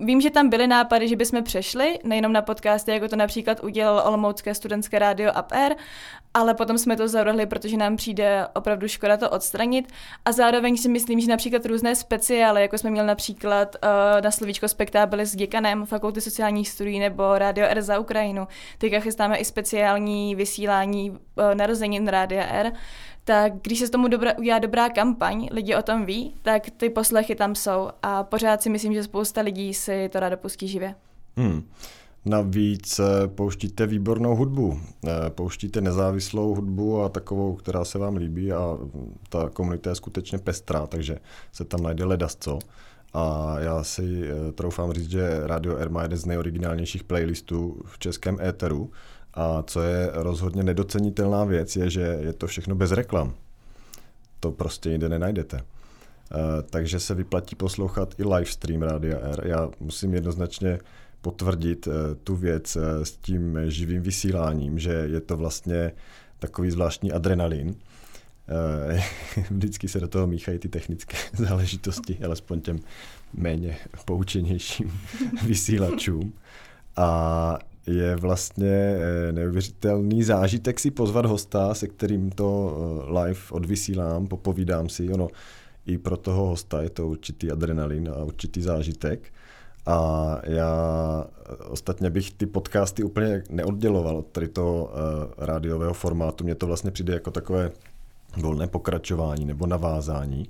Vím, 0.00 0.20
že 0.20 0.30
tam 0.30 0.48
byly 0.48 0.66
nápady, 0.66 1.08
že 1.08 1.16
bychom 1.16 1.42
přešli 1.42 1.98
nejenom 2.04 2.32
na 2.32 2.42
podcasty, 2.42 2.90
jako 2.90 3.08
to 3.08 3.16
například 3.16 3.64
udělal 3.64 4.02
Olomoucké 4.06 4.54
studentské 4.54 4.98
rádio 4.98 5.30
Up 5.30 5.52
Air, 5.52 5.74
ale 6.38 6.54
potom 6.54 6.78
jsme 6.78 6.96
to 6.96 7.08
zavrhli, 7.08 7.46
protože 7.46 7.76
nám 7.76 7.96
přijde 7.96 8.46
opravdu 8.54 8.88
škoda 8.88 9.16
to 9.16 9.30
odstranit. 9.30 9.92
A 10.24 10.32
zároveň 10.32 10.76
si 10.76 10.88
myslím, 10.88 11.20
že 11.20 11.30
například 11.30 11.66
různé 11.66 11.94
speciály, 11.94 12.62
jako 12.62 12.78
jsme 12.78 12.90
měli 12.90 13.06
například 13.06 13.76
uh, 13.82 13.90
na 14.20 14.30
slovíčko 14.30 14.68
spektábily 14.68 15.26
s 15.26 15.36
děkanem 15.36 15.86
Fakulty 15.86 16.20
sociálních 16.20 16.68
studií 16.68 16.98
nebo 16.98 17.38
Radio 17.38 17.66
R 17.66 17.82
za 17.82 17.98
Ukrajinu. 17.98 18.48
Teďka 18.78 19.00
chystáme 19.00 19.36
i 19.36 19.44
speciální 19.44 20.34
vysílání 20.34 21.10
uh, 21.10 21.18
narozenin 21.54 22.08
Rádia 22.08 22.46
R 22.46 22.72
tak 23.24 23.52
když 23.62 23.78
se 23.78 23.86
z 23.86 23.90
tomu 23.90 24.08
dobra, 24.08 24.38
udělá 24.38 24.58
dobrá 24.58 24.88
kampaň, 24.88 25.48
lidi 25.52 25.74
o 25.74 25.82
tom 25.82 26.06
ví, 26.06 26.34
tak 26.42 26.70
ty 26.76 26.90
poslechy 26.90 27.34
tam 27.34 27.54
jsou 27.54 27.90
a 28.02 28.24
pořád 28.24 28.62
si 28.62 28.70
myslím, 28.70 28.94
že 28.94 29.02
spousta 29.02 29.40
lidí 29.40 29.74
si 29.74 30.08
to 30.08 30.20
rádo 30.20 30.36
pustí 30.36 30.68
živě. 30.68 30.94
Hmm. 31.36 31.68
Navíc 32.24 32.98
eh, 32.98 33.28
pouštíte 33.28 33.86
výbornou 33.86 34.36
hudbu, 34.36 34.80
eh, 35.06 35.30
pouštíte 35.30 35.80
nezávislou 35.80 36.54
hudbu 36.54 37.02
a 37.02 37.08
takovou, 37.08 37.54
která 37.54 37.84
se 37.84 37.98
vám 37.98 38.16
líbí 38.16 38.52
a 38.52 38.78
ta 39.28 39.50
komunita 39.50 39.90
je 39.90 39.96
skutečně 39.96 40.38
pestrá, 40.38 40.86
takže 40.86 41.18
se 41.52 41.64
tam 41.64 41.82
najde 41.82 42.04
ledasco. 42.04 42.58
A 43.14 43.54
já 43.58 43.84
si 43.84 44.22
eh, 44.24 44.52
troufám 44.52 44.92
říct, 44.92 45.10
že 45.10 45.40
Radio 45.46 45.76
R 45.76 45.90
má 45.90 46.02
jeden 46.02 46.18
z 46.18 46.26
nejoriginálnějších 46.26 47.04
playlistů 47.04 47.82
v 47.84 47.98
českém 47.98 48.40
éteru 48.40 48.90
a 49.34 49.62
co 49.62 49.82
je 49.82 50.10
rozhodně 50.12 50.62
nedocenitelná 50.62 51.44
věc, 51.44 51.76
je, 51.76 51.90
že 51.90 52.00
je 52.00 52.32
to 52.32 52.46
všechno 52.46 52.74
bez 52.74 52.92
reklam. 52.92 53.34
To 54.40 54.50
prostě 54.52 54.90
jinde 54.90 55.08
nenajdete. 55.08 55.60
Takže 56.70 57.00
se 57.00 57.14
vyplatí 57.14 57.56
poslouchat 57.56 58.14
i 58.18 58.24
livestream 58.24 58.82
Rádia 58.82 59.18
R. 59.18 59.46
Já 59.46 59.70
musím 59.80 60.14
jednoznačně 60.14 60.78
potvrdit 61.20 61.88
eh, 61.88 62.14
tu 62.14 62.36
věc 62.36 62.76
eh, 62.76 63.04
s 63.04 63.16
tím 63.16 63.58
živým 63.66 64.02
vysíláním, 64.02 64.78
že 64.78 64.92
je 64.92 65.20
to 65.20 65.36
vlastně 65.36 65.92
takový 66.38 66.70
zvláštní 66.70 67.12
adrenalin. 67.12 67.74
Eh, 68.48 69.02
vždycky 69.50 69.88
se 69.88 70.00
do 70.00 70.08
toho 70.08 70.26
míchají 70.26 70.58
ty 70.58 70.68
technické 70.68 71.16
záležitosti, 71.32 72.18
alespoň 72.24 72.60
těm 72.60 72.78
méně 73.34 73.76
poučenějším 74.04 74.92
vysílačům. 75.46 76.32
A 76.96 77.58
je 77.86 78.16
vlastně 78.16 78.96
neuvěřitelný 79.32 80.22
zážitek 80.22 80.80
si 80.80 80.90
pozvat 80.90 81.26
hosta, 81.26 81.74
se 81.74 81.88
kterým 81.88 82.30
to 82.30 82.76
live 83.22 83.40
odvysílám, 83.50 84.26
popovídám 84.26 84.88
si. 84.88 85.08
Ono 85.08 85.28
i 85.86 85.98
pro 85.98 86.16
toho 86.16 86.46
hosta 86.46 86.82
je 86.82 86.90
to 86.90 87.08
určitý 87.08 87.50
adrenalin 87.50 88.08
a 88.08 88.24
určitý 88.24 88.62
zážitek. 88.62 89.32
A 89.88 90.40
já 90.44 90.74
ostatně 91.68 92.10
bych 92.10 92.32
ty 92.32 92.46
podcasty 92.46 93.02
úplně 93.02 93.42
neodděloval 93.50 94.16
od 94.16 94.26
tady 94.26 94.48
toho 94.48 94.84
uh, 94.84 95.44
rádiového 95.44 95.94
formátu. 95.94 96.44
Mně 96.44 96.54
to 96.54 96.66
vlastně 96.66 96.90
přijde 96.90 97.14
jako 97.14 97.30
takové 97.30 97.70
volné 98.36 98.66
pokračování 98.66 99.44
nebo 99.44 99.66
navázání. 99.66 100.48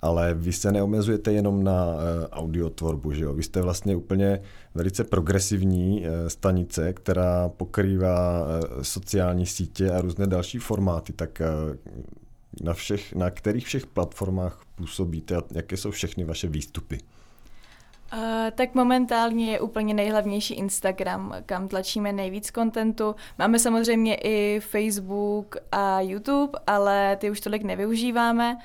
Ale 0.00 0.34
vy 0.34 0.52
se 0.52 0.72
neomezujete 0.72 1.32
jenom 1.32 1.64
na 1.64 1.86
uh, 1.86 2.00
audiotvorbu, 2.30 3.12
že 3.12 3.24
jo? 3.24 3.34
Vy 3.34 3.42
jste 3.42 3.62
vlastně 3.62 3.96
úplně 3.96 4.40
velice 4.74 5.04
progresivní 5.04 6.00
uh, 6.00 6.06
stanice, 6.28 6.92
která 6.92 7.48
pokrývá 7.48 8.46
sociální 8.82 9.46
sítě 9.46 9.90
a 9.90 10.00
různé 10.00 10.26
další 10.26 10.58
formáty. 10.58 11.12
Tak 11.12 11.42
na, 12.62 12.72
všech, 12.72 13.14
na 13.14 13.30
kterých 13.30 13.66
všech 13.66 13.86
platformách 13.86 14.60
působíte 14.74 15.36
a 15.36 15.42
jaké 15.54 15.76
jsou 15.76 15.90
všechny 15.90 16.24
vaše 16.24 16.48
výstupy? 16.48 16.98
Uh, 18.12 18.20
tak 18.54 18.74
momentálně 18.74 19.50
je 19.50 19.60
úplně 19.60 19.94
nejhlavnější 19.94 20.54
Instagram, 20.54 21.34
kam 21.46 21.68
tlačíme 21.68 22.12
nejvíc 22.12 22.50
kontentu. 22.50 23.14
Máme 23.38 23.58
samozřejmě 23.58 24.14
i 24.14 24.60
Facebook 24.60 25.56
a 25.72 26.00
YouTube, 26.00 26.58
ale 26.66 27.16
ty 27.16 27.30
už 27.30 27.40
tolik 27.40 27.62
nevyužíváme. 27.62 28.56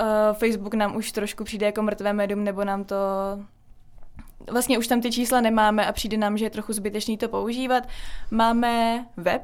Uh, 0.00 0.36
Facebook 0.36 0.74
nám 0.74 0.96
už 0.96 1.12
trošku 1.12 1.44
přijde 1.44 1.66
jako 1.66 1.82
mrtvé 1.82 2.12
médium, 2.12 2.44
nebo 2.44 2.64
nám 2.64 2.84
to 2.84 2.96
vlastně 4.50 4.78
už 4.78 4.86
tam 4.86 5.00
ty 5.00 5.10
čísla 5.10 5.40
nemáme 5.40 5.86
a 5.86 5.92
přijde 5.92 6.16
nám, 6.16 6.36
že 6.38 6.44
je 6.44 6.50
trochu 6.50 6.72
zbytečný 6.72 7.18
to 7.18 7.28
používat. 7.28 7.88
Máme 8.30 9.04
web, 9.16 9.42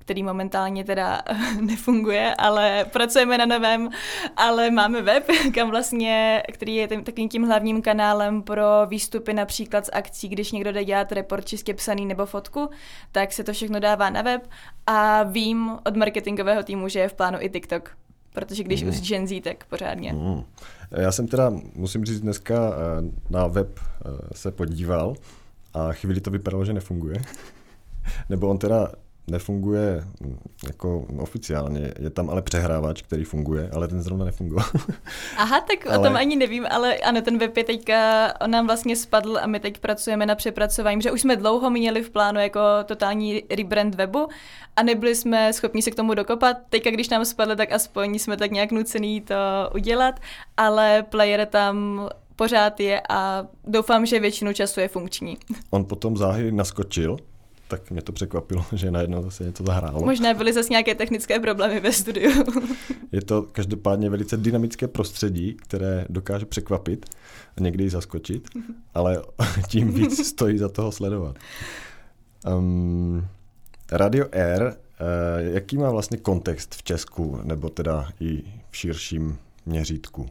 který 0.00 0.22
momentálně 0.22 0.84
teda 0.84 1.22
nefunguje, 1.60 2.34
ale 2.34 2.84
pracujeme 2.92 3.38
na 3.38 3.46
novém, 3.46 3.88
ale 4.36 4.70
máme 4.70 5.02
web, 5.02 5.24
kam 5.54 5.70
vlastně, 5.70 6.42
který 6.52 6.74
je 6.74 6.88
tím, 6.88 7.04
takovým 7.04 7.28
tím 7.28 7.42
hlavním 7.42 7.82
kanálem 7.82 8.42
pro 8.42 8.64
výstupy 8.86 9.34
například 9.34 9.86
z 9.86 9.90
akcí, 9.92 10.28
když 10.28 10.52
někdo 10.52 10.72
jde 10.72 10.84
dělat 10.84 11.12
report 11.12 11.44
čistě 11.44 11.74
psaný 11.74 12.06
nebo 12.06 12.26
fotku, 12.26 12.70
tak 13.12 13.32
se 13.32 13.44
to 13.44 13.52
všechno 13.52 13.80
dává 13.80 14.10
na 14.10 14.22
web 14.22 14.48
a 14.86 15.22
vím 15.22 15.78
od 15.86 15.96
marketingového 15.96 16.62
týmu, 16.62 16.88
že 16.88 16.98
je 16.98 17.08
v 17.08 17.14
plánu 17.14 17.38
i 17.40 17.50
TikTok, 17.50 17.90
protože 18.32 18.62
když 18.62 18.82
mm. 18.82 18.88
už 18.88 19.00
Gen 19.00 19.26
Z, 19.26 19.40
tak 19.40 19.64
pořádně. 19.64 20.12
Mm. 20.12 20.42
Já 20.90 21.12
jsem 21.12 21.28
teda, 21.28 21.52
musím 21.74 22.04
říct, 22.04 22.20
dneska 22.20 22.54
eh, 22.54 23.12
na 23.30 23.46
web 23.46 23.78
eh, 23.78 24.08
se 24.32 24.50
podíval 24.50 25.14
a 25.74 25.92
chvíli 25.92 26.20
to 26.20 26.30
vypadalo, 26.30 26.64
že 26.64 26.72
nefunguje. 26.72 27.22
Nebo 28.28 28.48
on 28.48 28.58
teda 28.58 28.88
nefunguje 29.30 30.04
mm, 30.20 30.38
jako 30.66 31.06
oficiálně. 31.18 31.92
Je 31.98 32.10
tam 32.10 32.30
ale 32.30 32.42
přehrávač, 32.42 33.02
který 33.02 33.24
funguje, 33.24 33.70
ale 33.74 33.88
ten 33.88 34.02
zrovna 34.02 34.24
nefunguje. 34.24 34.64
Aha, 35.36 35.60
tak 35.60 35.86
ale... 35.86 35.98
o 35.98 36.02
tom 36.02 36.16
ani 36.16 36.36
nevím, 36.36 36.66
ale 36.70 36.96
ano, 36.96 37.22
ten 37.22 37.38
web 37.38 37.56
je 37.56 37.64
teďka, 37.64 38.32
on 38.40 38.50
nám 38.50 38.66
vlastně 38.66 38.96
spadl 38.96 39.38
a 39.38 39.46
my 39.46 39.60
teď 39.60 39.78
pracujeme 39.78 40.26
na 40.26 40.34
přepracování, 40.34 41.02
že 41.02 41.12
už 41.12 41.20
jsme 41.20 41.36
dlouho 41.36 41.70
měli 41.70 42.02
v 42.02 42.10
plánu 42.10 42.40
jako 42.40 42.60
totální 42.84 43.42
rebrand 43.50 43.94
webu 43.94 44.28
a 44.76 44.82
nebyli 44.82 45.14
jsme 45.14 45.52
schopni 45.52 45.82
se 45.82 45.90
k 45.90 45.94
tomu 45.94 46.14
dokopat. 46.14 46.56
Teďka, 46.68 46.90
když 46.90 47.08
nám 47.08 47.24
spadl, 47.24 47.56
tak 47.56 47.72
aspoň 47.72 48.18
jsme 48.18 48.36
tak 48.36 48.50
nějak 48.50 48.72
nucený 48.72 49.20
to 49.20 49.34
udělat, 49.74 50.20
ale 50.56 51.02
player 51.02 51.46
tam 51.46 52.08
pořád 52.36 52.80
je 52.80 53.02
a 53.08 53.46
doufám, 53.64 54.06
že 54.06 54.20
většinu 54.20 54.52
času 54.52 54.80
je 54.80 54.88
funkční. 54.88 55.38
On 55.70 55.84
potom 55.84 56.16
záhy 56.16 56.52
naskočil, 56.52 57.16
tak 57.70 57.90
mě 57.90 58.02
to 58.02 58.12
překvapilo, 58.12 58.64
že 58.72 58.90
najednou 58.90 59.22
zase 59.22 59.44
něco 59.44 59.64
zahrálo. 59.64 60.04
Možná 60.04 60.34
byly 60.34 60.52
zase 60.52 60.68
nějaké 60.70 60.94
technické 60.94 61.40
problémy 61.40 61.80
ve 61.80 61.92
studiu. 61.92 62.32
je 63.12 63.22
to 63.22 63.42
každopádně 63.42 64.10
velice 64.10 64.36
dynamické 64.36 64.88
prostředí, 64.88 65.54
které 65.54 66.04
dokáže 66.08 66.46
překvapit 66.46 67.06
a 67.56 67.60
někdy 67.60 67.84
i 67.84 67.90
zaskočit, 67.90 68.48
ale 68.94 69.22
tím 69.68 69.92
víc 69.92 70.26
stojí 70.26 70.58
za 70.58 70.68
toho 70.68 70.92
sledovat. 70.92 71.36
Um, 72.46 73.26
Radio 73.92 74.26
Air, 74.32 74.62
uh, 74.62 74.72
jaký 75.38 75.78
má 75.78 75.90
vlastně 75.90 76.18
kontext 76.18 76.74
v 76.74 76.82
Česku, 76.82 77.40
nebo 77.42 77.68
teda 77.68 78.08
i 78.20 78.42
v 78.70 78.76
širším 78.76 79.38
měřítku? 79.66 80.26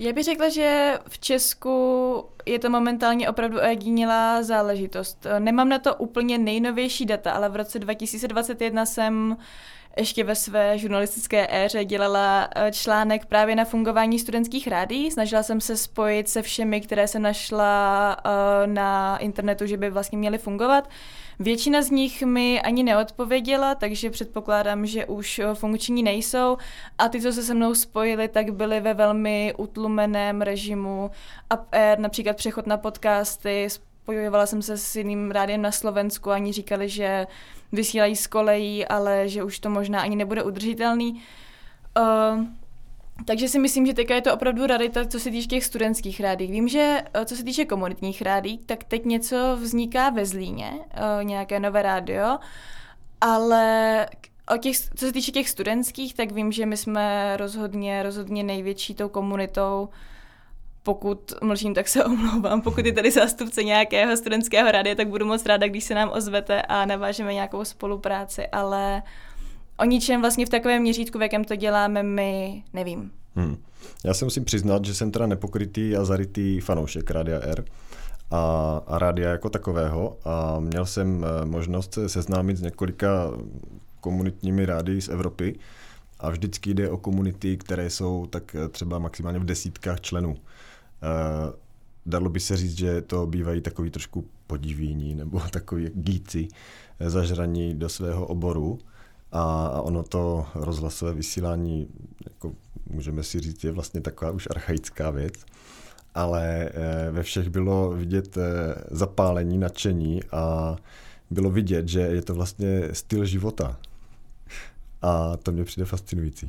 Já 0.00 0.12
bych 0.12 0.24
řekla, 0.24 0.48
že 0.48 0.98
v 1.08 1.18
Česku 1.18 2.24
je 2.46 2.58
to 2.58 2.70
momentálně 2.70 3.30
opravdu 3.30 3.58
ojedinělá 3.58 4.42
záležitost. 4.42 5.26
Nemám 5.38 5.68
na 5.68 5.78
to 5.78 5.94
úplně 5.94 6.38
nejnovější 6.38 7.06
data, 7.06 7.32
ale 7.32 7.48
v 7.48 7.56
roce 7.56 7.78
2021 7.78 8.86
jsem 8.86 9.36
ještě 9.96 10.24
ve 10.24 10.34
své 10.34 10.78
žurnalistické 10.78 11.46
éře 11.50 11.84
dělala 11.84 12.48
eh, 12.56 12.72
článek 12.72 13.26
právě 13.26 13.56
na 13.56 13.64
fungování 13.64 14.18
studentských 14.18 14.68
rádií. 14.68 15.10
Snažila 15.10 15.42
jsem 15.42 15.60
se 15.60 15.76
spojit 15.76 16.28
se 16.28 16.42
všemi, 16.42 16.80
které 16.80 17.08
jsem 17.08 17.22
našla 17.22 18.16
eh, 18.24 18.66
na 18.66 19.16
internetu, 19.16 19.66
že 19.66 19.76
by 19.76 19.90
vlastně 19.90 20.18
měly 20.18 20.38
fungovat. 20.38 20.88
Většina 21.40 21.82
z 21.82 21.90
nich 21.90 22.22
mi 22.22 22.62
ani 22.62 22.82
neodpověděla, 22.82 23.74
takže 23.74 24.10
předpokládám, 24.10 24.86
že 24.86 25.06
už 25.06 25.38
eh, 25.38 25.54
funkční 25.54 26.02
nejsou. 26.02 26.56
A 26.98 27.08
ty, 27.08 27.20
co 27.20 27.32
se 27.32 27.42
se 27.42 27.54
mnou 27.54 27.74
spojili, 27.74 28.28
tak 28.28 28.50
byly 28.50 28.80
ve 28.80 28.94
velmi 28.94 29.54
utlumeném 29.56 30.42
režimu. 30.42 31.10
Up 31.54 31.60
Air, 31.72 31.98
například 31.98 32.36
přechod 32.36 32.66
na 32.66 32.76
podcasty, 32.76 33.66
spojovala 33.70 34.46
jsem 34.46 34.62
se 34.62 34.78
s 34.78 34.96
jiným 34.96 35.30
rádiem 35.30 35.62
na 35.62 35.72
Slovensku, 35.72 36.30
ani 36.30 36.52
říkali, 36.52 36.88
že 36.88 37.26
vysílají 37.72 38.16
z 38.16 38.26
kolejí, 38.26 38.86
ale 38.86 39.28
že 39.28 39.42
už 39.42 39.58
to 39.58 39.70
možná 39.70 40.00
ani 40.00 40.16
nebude 40.16 40.42
udržitelný. 40.42 41.22
Uh, 41.98 42.44
takže 43.24 43.48
si 43.48 43.58
myslím, 43.58 43.86
že 43.86 43.94
teďka 43.94 44.14
je 44.14 44.22
to 44.22 44.34
opravdu 44.34 44.66
rarita, 44.66 45.06
co 45.06 45.20
se 45.20 45.30
týče 45.30 45.48
těch 45.48 45.64
studentských 45.64 46.20
rádí. 46.20 46.46
Vím, 46.46 46.68
že 46.68 47.02
eh, 47.14 47.24
co 47.24 47.36
se 47.36 47.44
týče 47.44 47.64
komunitních 47.64 48.22
rádí, 48.22 48.58
tak 48.58 48.84
teď 48.84 49.04
něco 49.04 49.56
vzniká 49.60 50.10
ve 50.10 50.26
Zlíně, 50.26 50.70
uh, 50.72 51.24
nějaké 51.24 51.60
nové 51.60 51.82
rádio, 51.82 52.38
ale 53.20 54.06
o 54.54 54.56
těch, 54.56 54.76
co 54.76 55.06
se 55.06 55.12
týče 55.12 55.32
těch 55.32 55.48
studentských, 55.48 56.14
tak 56.14 56.32
vím, 56.32 56.52
že 56.52 56.66
my 56.66 56.76
jsme 56.76 57.36
rozhodně, 57.36 58.02
rozhodně 58.02 58.42
největší 58.42 58.94
tou 58.94 59.08
komunitou, 59.08 59.88
pokud 60.82 61.32
mlčím, 61.42 61.74
tak 61.74 61.88
se 61.88 62.04
omlouvám. 62.04 62.62
Pokud 62.62 62.86
je 62.86 62.92
tady 62.92 63.10
zástupce 63.10 63.64
nějakého 63.64 64.16
studentského 64.16 64.70
rádia, 64.70 64.94
tak 64.94 65.08
budu 65.08 65.26
moc 65.26 65.46
ráda, 65.46 65.66
když 65.66 65.84
se 65.84 65.94
nám 65.94 66.10
ozvete 66.12 66.62
a 66.62 66.84
navážeme 66.84 67.34
nějakou 67.34 67.64
spolupráci, 67.64 68.46
ale 68.46 69.02
o 69.78 69.84
ničem 69.84 70.20
vlastně 70.20 70.46
v 70.46 70.48
takovém 70.48 70.82
měřítku, 70.82 71.18
v 71.18 71.22
jakém 71.22 71.44
to 71.44 71.56
děláme 71.56 72.02
my, 72.02 72.62
nevím. 72.72 73.10
Hmm. 73.34 73.56
Já 74.04 74.14
se 74.14 74.24
musím 74.24 74.44
přiznat, 74.44 74.84
že 74.84 74.94
jsem 74.94 75.10
teda 75.10 75.26
nepokrytý 75.26 75.96
a 75.96 76.04
zarytý 76.04 76.60
fanoušek 76.60 77.10
Rádia 77.10 77.40
R 77.40 77.64
a, 78.30 78.80
a 78.86 78.98
rádia 78.98 79.30
jako 79.30 79.50
takového 79.50 80.18
a 80.24 80.60
měl 80.60 80.86
jsem 80.86 81.24
eh, 81.24 81.44
možnost 81.44 81.94
se 81.94 82.08
seznámit 82.08 82.56
s 82.56 82.62
několika 82.62 83.30
komunitními 84.00 84.66
rádii 84.66 85.00
z 85.00 85.08
Evropy 85.08 85.58
a 86.18 86.30
vždycky 86.30 86.74
jde 86.74 86.90
o 86.90 86.96
komunity, 86.96 87.56
které 87.56 87.90
jsou 87.90 88.26
tak 88.26 88.54
eh, 88.54 88.68
třeba 88.68 88.98
maximálně 88.98 89.38
v 89.38 89.44
desítkách 89.44 90.00
členů. 90.00 90.30
Uh, 90.30 90.38
dalo 92.06 92.28
by 92.28 92.40
se 92.40 92.56
říct, 92.56 92.78
že 92.78 93.02
to 93.02 93.26
bývají 93.26 93.60
takový 93.60 93.90
trošku 93.90 94.24
podivíní 94.46 95.14
nebo 95.14 95.40
takový 95.50 95.90
gíci 95.94 96.48
zažraní 97.00 97.74
do 97.74 97.88
svého 97.88 98.26
oboru 98.26 98.78
a, 99.32 99.70
ono 99.82 100.02
to 100.02 100.46
rozhlasové 100.54 101.12
vysílání, 101.12 101.88
jako 102.24 102.52
můžeme 102.90 103.22
si 103.22 103.40
říct, 103.40 103.64
je 103.64 103.72
vlastně 103.72 104.00
taková 104.00 104.30
už 104.30 104.48
archaická 104.50 105.10
věc. 105.10 105.34
ale 106.18 106.70
ve 107.10 107.22
všech 107.22 107.48
bylo 107.48 107.90
vidět 107.90 108.38
zapálení, 108.90 109.58
nadšení 109.58 110.20
a 110.32 110.76
bylo 111.30 111.50
vidět, 111.50 111.88
že 111.88 112.00
je 112.00 112.22
to 112.22 112.34
vlastně 112.34 112.88
styl 112.92 113.24
života. 113.24 113.76
A 115.02 115.36
to 115.36 115.52
mě 115.52 115.64
přijde 115.64 115.84
fascinující. 115.84 116.46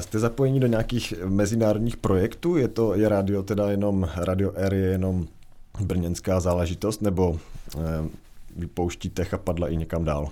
Jste 0.00 0.18
zapojení 0.18 0.60
do 0.60 0.66
nějakých 0.66 1.14
mezinárodních 1.24 1.96
projektů? 1.96 2.56
Je 2.56 2.68
to 2.68 2.94
je 2.94 3.08
radio 3.08 3.42
teda 3.42 3.70
jenom, 3.70 4.08
Radio 4.16 4.52
R 4.54 4.74
je 4.74 4.86
jenom 4.86 5.26
brněnská 5.80 6.40
záležitost, 6.40 7.02
nebo 7.02 7.38
vypouštíte 8.56 9.24
chapadla 9.24 9.68
i 9.68 9.76
někam 9.76 10.04
dál? 10.04 10.28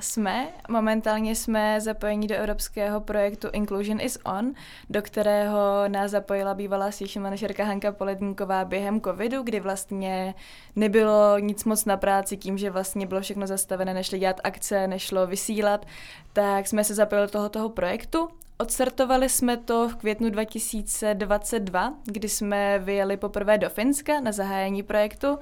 Jsme, 0.00 0.48
momentálně 0.68 1.36
jsme 1.36 1.80
zapojeni 1.80 2.26
do 2.26 2.34
evropského 2.34 3.00
projektu 3.00 3.48
Inclusion 3.52 4.00
is 4.00 4.18
On, 4.24 4.52
do 4.90 5.02
kterého 5.02 5.88
nás 5.88 6.10
zapojila 6.10 6.54
bývalá 6.54 6.90
station 6.90 7.22
manažerka 7.22 7.64
Hanka 7.64 7.92
Poledníková 7.92 8.64
během 8.64 9.00
covidu, 9.00 9.42
kdy 9.42 9.60
vlastně 9.60 10.34
nebylo 10.76 11.38
nic 11.38 11.64
moc 11.64 11.84
na 11.84 11.96
práci 11.96 12.36
tím, 12.36 12.58
že 12.58 12.70
vlastně 12.70 13.06
bylo 13.06 13.20
všechno 13.20 13.46
zastavené, 13.46 13.94
nešli 13.94 14.18
dělat 14.18 14.40
akce, 14.44 14.86
nešlo 14.86 15.26
vysílat, 15.26 15.86
tak 16.32 16.66
jsme 16.66 16.84
se 16.84 16.94
zapojili 16.94 17.28
do 17.32 17.48
toho, 17.48 17.68
projektu. 17.68 18.28
Odstartovali 18.58 19.28
jsme 19.28 19.56
to 19.56 19.88
v 19.88 19.96
květnu 19.96 20.30
2022, 20.30 21.94
kdy 22.04 22.28
jsme 22.28 22.78
vyjeli 22.78 23.16
poprvé 23.16 23.58
do 23.58 23.68
Finska 23.70 24.20
na 24.20 24.32
zahájení 24.32 24.82
projektu 24.82 25.38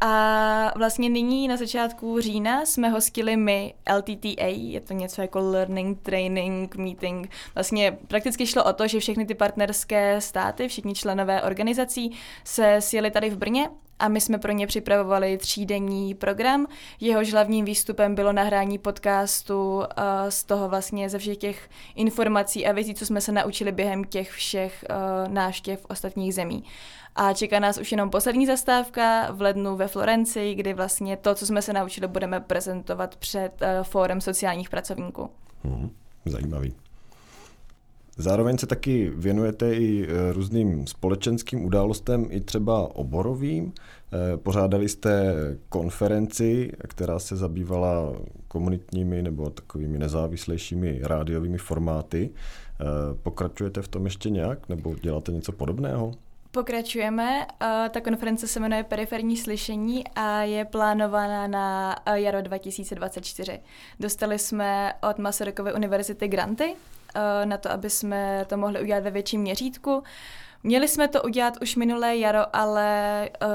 a 0.00 0.72
vlastně 0.76 1.08
nyní 1.08 1.48
na 1.48 1.56
začátku 1.56 2.20
října 2.20 2.66
jsme 2.66 2.88
hostili 2.88 3.36
my 3.36 3.74
LTTA, 3.96 4.46
je 4.46 4.80
to 4.80 4.94
něco 4.94 5.22
jako 5.22 5.38
Learning, 5.38 6.00
Training, 6.02 6.76
Meeting. 6.76 7.30
Vlastně 7.54 7.98
prakticky 8.08 8.46
šlo 8.46 8.64
o 8.64 8.72
to, 8.72 8.88
že 8.88 9.00
všechny 9.00 9.26
ty 9.26 9.34
partnerské 9.34 10.20
státy, 10.20 10.68
všichni 10.68 10.94
členové 10.94 11.42
organizací 11.42 12.16
se 12.44 12.76
sjeli 12.80 13.10
tady 13.10 13.30
v 13.30 13.36
Brně 13.36 13.68
a 13.98 14.08
my 14.08 14.20
jsme 14.20 14.38
pro 14.38 14.52
ně 14.52 14.66
připravovali 14.66 15.38
třídenní 15.38 16.14
program. 16.14 16.66
Jehož 17.00 17.32
hlavním 17.32 17.64
výstupem 17.64 18.14
bylo 18.14 18.32
nahrání 18.32 18.78
podcastu 18.78 19.76
uh, 19.76 19.84
z 20.28 20.44
toho 20.44 20.68
vlastně 20.68 21.08
ze 21.08 21.18
všech 21.18 21.36
těch 21.36 21.70
informací 21.94 22.66
a 22.66 22.72
věcí, 22.72 22.94
co 22.94 23.06
jsme 23.06 23.20
se 23.20 23.32
naučili 23.32 23.72
během 23.72 24.04
těch 24.04 24.30
všech 24.30 24.84
uh, 24.90 25.32
návštěv 25.32 25.86
ostatních 25.88 26.34
zemí. 26.34 26.64
A 27.20 27.32
čeká 27.32 27.58
nás 27.60 27.78
už 27.78 27.92
jenom 27.92 28.10
poslední 28.10 28.46
zastávka 28.46 29.32
v 29.32 29.40
lednu 29.40 29.76
ve 29.76 29.88
Florencii, 29.88 30.54
kdy 30.54 30.74
vlastně 30.74 31.16
to, 31.16 31.34
co 31.34 31.46
jsme 31.46 31.62
se 31.62 31.72
naučili, 31.72 32.08
budeme 32.08 32.40
prezentovat 32.40 33.16
před 33.16 33.52
uh, 33.62 33.84
fórem 33.84 34.20
sociálních 34.20 34.70
pracovníků. 34.70 35.30
Hmm, 35.64 35.90
zajímavý. 36.26 36.74
Zároveň 38.16 38.58
se 38.58 38.66
taky 38.66 39.12
věnujete 39.14 39.74
i 39.74 40.06
e, 40.08 40.32
různým 40.32 40.86
společenským 40.86 41.64
událostem, 41.64 42.26
i 42.30 42.40
třeba 42.40 42.96
oborovým. 42.96 43.72
E, 44.12 44.36
pořádali 44.36 44.88
jste 44.88 45.34
konferenci, 45.68 46.72
která 46.88 47.18
se 47.18 47.36
zabývala 47.36 48.12
komunitními 48.48 49.22
nebo 49.22 49.50
takovými 49.50 49.98
nezávislejšími 49.98 51.00
rádiovými 51.02 51.58
formáty. 51.58 52.30
Pokračujete 53.22 53.82
v 53.82 53.88
tom 53.88 54.04
ještě 54.04 54.30
nějak 54.30 54.68
nebo 54.68 54.94
děláte 54.94 55.32
něco 55.32 55.52
podobného? 55.52 56.12
Pokračujeme. 56.50 57.46
Ta 57.90 58.00
konference 58.04 58.46
se 58.46 58.60
jmenuje 58.60 58.84
Periferní 58.84 59.36
slyšení 59.36 60.04
a 60.14 60.42
je 60.42 60.64
plánovaná 60.64 61.46
na 61.46 61.96
jaro 62.14 62.42
2024. 62.42 63.60
Dostali 64.00 64.38
jsme 64.38 64.94
od 65.10 65.18
Masarykovy 65.18 65.74
univerzity 65.74 66.28
granty 66.28 66.76
Eh, 67.14 67.46
na 67.46 67.56
to, 67.58 67.70
aby 67.70 67.90
jsme 67.90 68.44
to 68.48 68.56
mohli 68.56 68.80
udělat 68.82 69.02
ve 69.02 69.10
větším 69.10 69.40
měřítku. 69.40 70.02
Měli 70.62 70.88
jsme 70.88 71.08
to 71.08 71.22
udělat 71.22 71.54
už 71.62 71.76
minulé 71.76 72.16
jaro, 72.16 72.56
ale 72.56 72.88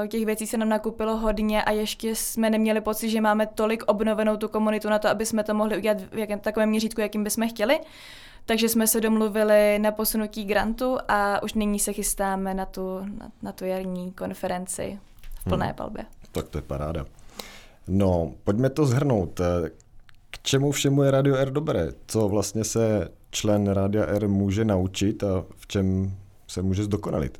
eh, 0.04 0.08
těch 0.08 0.26
věcí 0.26 0.46
se 0.46 0.56
nám 0.56 0.68
nakupilo 0.68 1.16
hodně 1.16 1.62
a 1.62 1.70
ještě 1.70 2.14
jsme 2.14 2.50
neměli 2.50 2.80
pocit, 2.80 3.10
že 3.10 3.20
máme 3.20 3.46
tolik 3.46 3.82
obnovenou 3.86 4.36
tu 4.36 4.48
komunitu 4.48 4.88
na 4.88 4.98
to, 4.98 5.08
aby 5.08 5.26
jsme 5.26 5.44
to 5.44 5.54
mohli 5.54 5.76
udělat 5.76 5.96
v 6.00 6.36
takovém 6.40 6.68
měřítku, 6.68 7.00
jakým 7.00 7.24
bychom 7.24 7.48
chtěli. 7.48 7.80
Takže 8.46 8.68
jsme 8.68 8.86
se 8.86 9.00
domluvili 9.00 9.78
na 9.78 9.92
posunutí 9.92 10.44
grantu 10.44 10.96
a 11.08 11.42
už 11.42 11.54
nyní 11.54 11.78
se 11.78 11.92
chystáme 11.92 12.54
na 12.54 12.66
tu, 12.66 12.98
na, 13.18 13.30
na 13.42 13.52
tu 13.52 13.64
jarní 13.64 14.12
konferenci 14.12 14.98
v 15.40 15.44
plné 15.44 15.66
hmm. 15.66 15.74
palbě. 15.74 16.04
Tak 16.32 16.48
to 16.48 16.58
je 16.58 16.62
paráda. 16.62 17.06
No, 17.88 18.32
pojďme 18.44 18.70
to 18.70 18.86
zhrnout. 18.86 19.40
K 20.30 20.38
čemu 20.42 20.72
všemu 20.72 21.02
je 21.02 21.10
Radio 21.10 21.36
R 21.36 21.50
dobré? 21.50 21.88
Co 22.06 22.28
vlastně 22.28 22.64
se 22.64 23.08
člen 23.30 23.66
Rádia 23.66 24.06
R 24.06 24.28
může 24.28 24.64
naučit 24.64 25.24
a 25.24 25.44
v 25.56 25.66
čem 25.66 26.16
se 26.48 26.62
může 26.62 26.84
zdokonalit? 26.84 27.38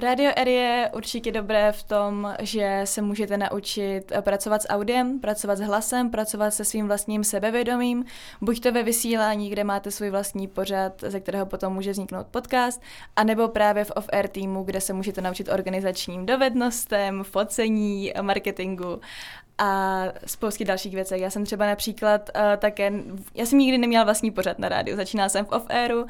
Radio 0.00 0.32
R 0.36 0.48
je 0.48 0.90
určitě 0.94 1.32
dobré 1.32 1.72
v 1.72 1.82
tom, 1.82 2.34
že 2.40 2.80
se 2.84 3.02
můžete 3.02 3.36
naučit 3.36 4.12
pracovat 4.20 4.62
s 4.62 4.68
audiem, 4.68 5.20
pracovat 5.20 5.56
s 5.56 5.60
hlasem, 5.60 6.10
pracovat 6.10 6.50
se 6.50 6.64
svým 6.64 6.86
vlastním 6.86 7.24
sebevědomím, 7.24 8.04
buď 8.40 8.60
to 8.60 8.72
ve 8.72 8.82
vysílání, 8.82 9.50
kde 9.50 9.64
máte 9.64 9.90
svůj 9.90 10.10
vlastní 10.10 10.48
pořad, 10.48 10.92
ze 11.06 11.20
kterého 11.20 11.46
potom 11.46 11.72
může 11.72 11.90
vzniknout 11.90 12.26
podcast, 12.26 12.82
anebo 13.16 13.48
právě 13.48 13.84
v 13.84 13.90
off-air 13.90 14.28
týmu, 14.28 14.62
kde 14.62 14.80
se 14.80 14.92
můžete 14.92 15.20
naučit 15.20 15.48
organizačním 15.48 16.26
dovednostem, 16.26 17.24
focení, 17.24 18.12
marketingu 18.22 19.00
a 19.60 20.04
spoustě 20.26 20.64
dalších 20.64 20.94
věcí. 20.94 21.14
Já 21.16 21.30
jsem 21.30 21.44
třeba 21.44 21.66
například 21.66 22.30
uh, 22.36 22.42
také, 22.56 22.92
já 23.34 23.46
jsem 23.46 23.58
nikdy 23.58 23.78
neměla 23.78 24.04
vlastní 24.04 24.30
pořad 24.30 24.58
na 24.58 24.68
rádiu, 24.68 24.96
začínala 24.96 25.28
jsem 25.28 25.44
v 25.44 25.48
off-airu 25.48 26.06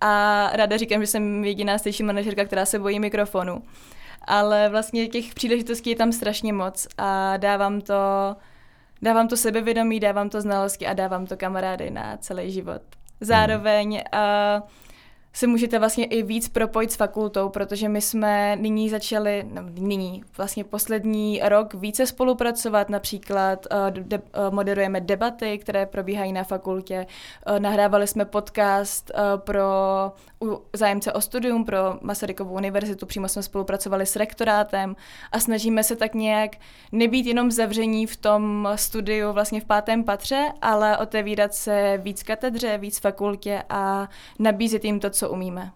a 0.00 0.50
ráda 0.52 0.76
říkám, 0.76 1.00
že 1.00 1.06
jsem 1.06 1.44
jediná 1.44 1.78
station 1.78 2.06
manažerka, 2.06 2.44
která 2.44 2.66
se 2.66 2.78
bojí 2.78 3.00
mikrofonu. 3.00 3.62
Ale 4.24 4.68
vlastně 4.68 5.08
těch 5.08 5.34
příležitostí 5.34 5.90
je 5.90 5.96
tam 5.96 6.12
strašně 6.12 6.52
moc 6.52 6.88
a 6.98 7.36
dávám 7.36 7.80
to, 7.80 7.94
dávám 9.02 9.28
to 9.28 9.36
sebevědomí, 9.36 10.00
dávám 10.00 10.30
to 10.30 10.40
znalosti 10.40 10.86
a 10.86 10.94
dávám 10.94 11.26
to 11.26 11.36
kamarády 11.36 11.90
na 11.90 12.16
celý 12.16 12.50
život. 12.50 12.82
Zároveň 13.20 13.92
uh, 13.92 14.62
se 15.32 15.46
můžete 15.46 15.78
vlastně 15.78 16.04
i 16.04 16.22
víc 16.22 16.48
propojit 16.48 16.92
s 16.92 16.96
fakultou, 16.96 17.48
protože 17.48 17.88
my 17.88 18.00
jsme 18.00 18.56
nyní 18.56 18.90
začali, 18.90 19.46
no, 19.52 19.62
nyní 19.78 20.24
vlastně 20.36 20.64
poslední 20.64 21.40
rok 21.44 21.74
více 21.74 22.06
spolupracovat, 22.06 22.88
například 22.88 23.66
uh, 23.72 23.90
de, 23.90 24.18
uh, 24.18 24.24
moderujeme 24.54 25.00
debaty, 25.00 25.58
které 25.58 25.86
probíhají 25.86 26.32
na 26.32 26.44
fakultě, 26.44 27.06
uh, 27.50 27.58
nahrávali 27.58 28.06
jsme 28.06 28.24
podcast 28.24 29.10
uh, 29.14 29.40
pro 29.40 29.62
zájemce 30.72 31.12
o 31.12 31.20
studium 31.20 31.64
pro 31.64 31.98
Masarykovu 32.00 32.54
univerzitu, 32.54 33.06
přímo 33.06 33.28
jsme 33.28 33.42
spolupracovali 33.42 34.06
s 34.06 34.16
rektorátem 34.16 34.96
a 35.32 35.40
snažíme 35.40 35.84
se 35.84 35.96
tak 35.96 36.14
nějak 36.14 36.56
nebýt 36.92 37.26
jenom 37.26 37.50
zavření 37.50 38.06
v 38.06 38.16
tom 38.16 38.68
studiu 38.74 39.32
vlastně 39.32 39.60
v 39.60 39.64
pátém 39.64 40.04
patře, 40.04 40.52
ale 40.62 40.98
otevírat 40.98 41.54
se 41.54 42.00
víc 42.02 42.22
katedře, 42.22 42.78
víc 42.78 42.98
fakultě 42.98 43.62
a 43.68 44.08
nabízet 44.38 44.84
jim 44.84 45.00
to, 45.00 45.10
co 45.10 45.21
umíme. 45.30 45.72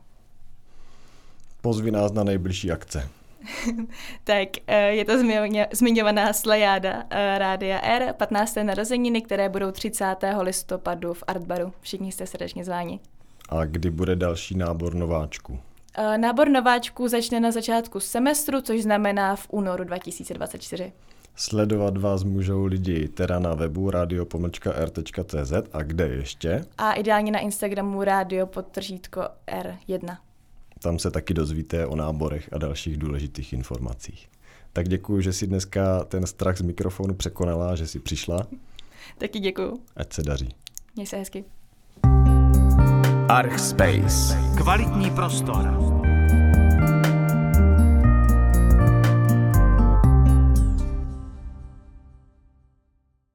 Pozvi 1.61 1.91
nás 1.91 2.13
na 2.13 2.25
nejbližší 2.25 2.73
akce. 2.73 3.09
tak 4.25 4.49
eh, 4.67 4.95
je 4.95 5.05
to 5.05 5.13
zmiňovaná 5.73 6.33
Slejáda 6.33 7.05
eh, 7.11 7.39
Rádia 7.39 7.81
R, 7.81 8.15
15. 8.19 8.57
narozeniny, 8.63 9.23
které 9.23 9.49
budou 9.49 9.71
30. 9.71 10.17
listopadu 10.41 11.15
v 11.15 11.25
Artbaru. 11.27 11.73
Všichni 11.81 12.13
jste 12.13 12.27
srdečně 12.27 12.65
zváni. 12.65 13.01
A 13.49 13.65
kdy 13.65 13.91
bude 13.91 14.17
další 14.17 14.57
nábor 14.57 14.95
nováčků? 14.95 15.59
Eh, 15.99 16.19
nábor 16.19 16.49
nováčků 16.49 17.09
začne 17.09 17.41
na 17.41 17.51
začátku 17.51 18.01
semestru, 18.01 18.61
což 18.61 18.83
znamená 18.83 19.37
v 19.37 19.47
únoru 19.51 19.85
2024. 19.85 20.93
Sledovat 21.39 21.97
vás 21.97 22.25
můžou 22.25 22.65
lidi 22.65 23.09
teda 23.09 23.39
na 23.39 23.55
webu 23.55 23.91
radio.r.cz 23.91 25.53
a 25.73 25.83
kde 25.83 26.09
ještě? 26.09 26.65
A 26.79 26.93
ideálně 26.93 27.33
na 27.33 27.39
Instagramu 27.39 28.05
radio 28.05 28.47
podtržítko 28.47 29.23
R1. 29.49 30.17
Tam 30.83 30.99
se 30.99 31.11
taky 31.11 31.35
dozvíte 31.35 31.87
o 31.87 31.97
náborech 31.97 32.49
a 32.53 32.59
dalších 32.59 32.97
důležitých 32.97 33.53
informacích. 33.53 34.29
Tak 34.73 34.89
děkuji, 34.89 35.21
že 35.21 35.33
si 35.33 35.47
dneska 35.47 36.05
ten 36.05 36.27
strach 36.27 36.59
z 36.59 36.63
mikrofonu 36.63 37.15
překonala, 37.15 37.77
že 37.77 37.87
si 37.87 37.99
přišla. 37.99 38.47
Taky 39.19 39.39
děkuji. 39.39 39.81
Ať 39.97 40.13
se 40.13 40.23
daří. 40.23 40.49
Měj 40.95 41.07
se 41.07 41.17
hezky. 41.17 41.45
Archspace. 43.29 44.39
Kvalitní 44.57 45.11
prostor 45.11 45.96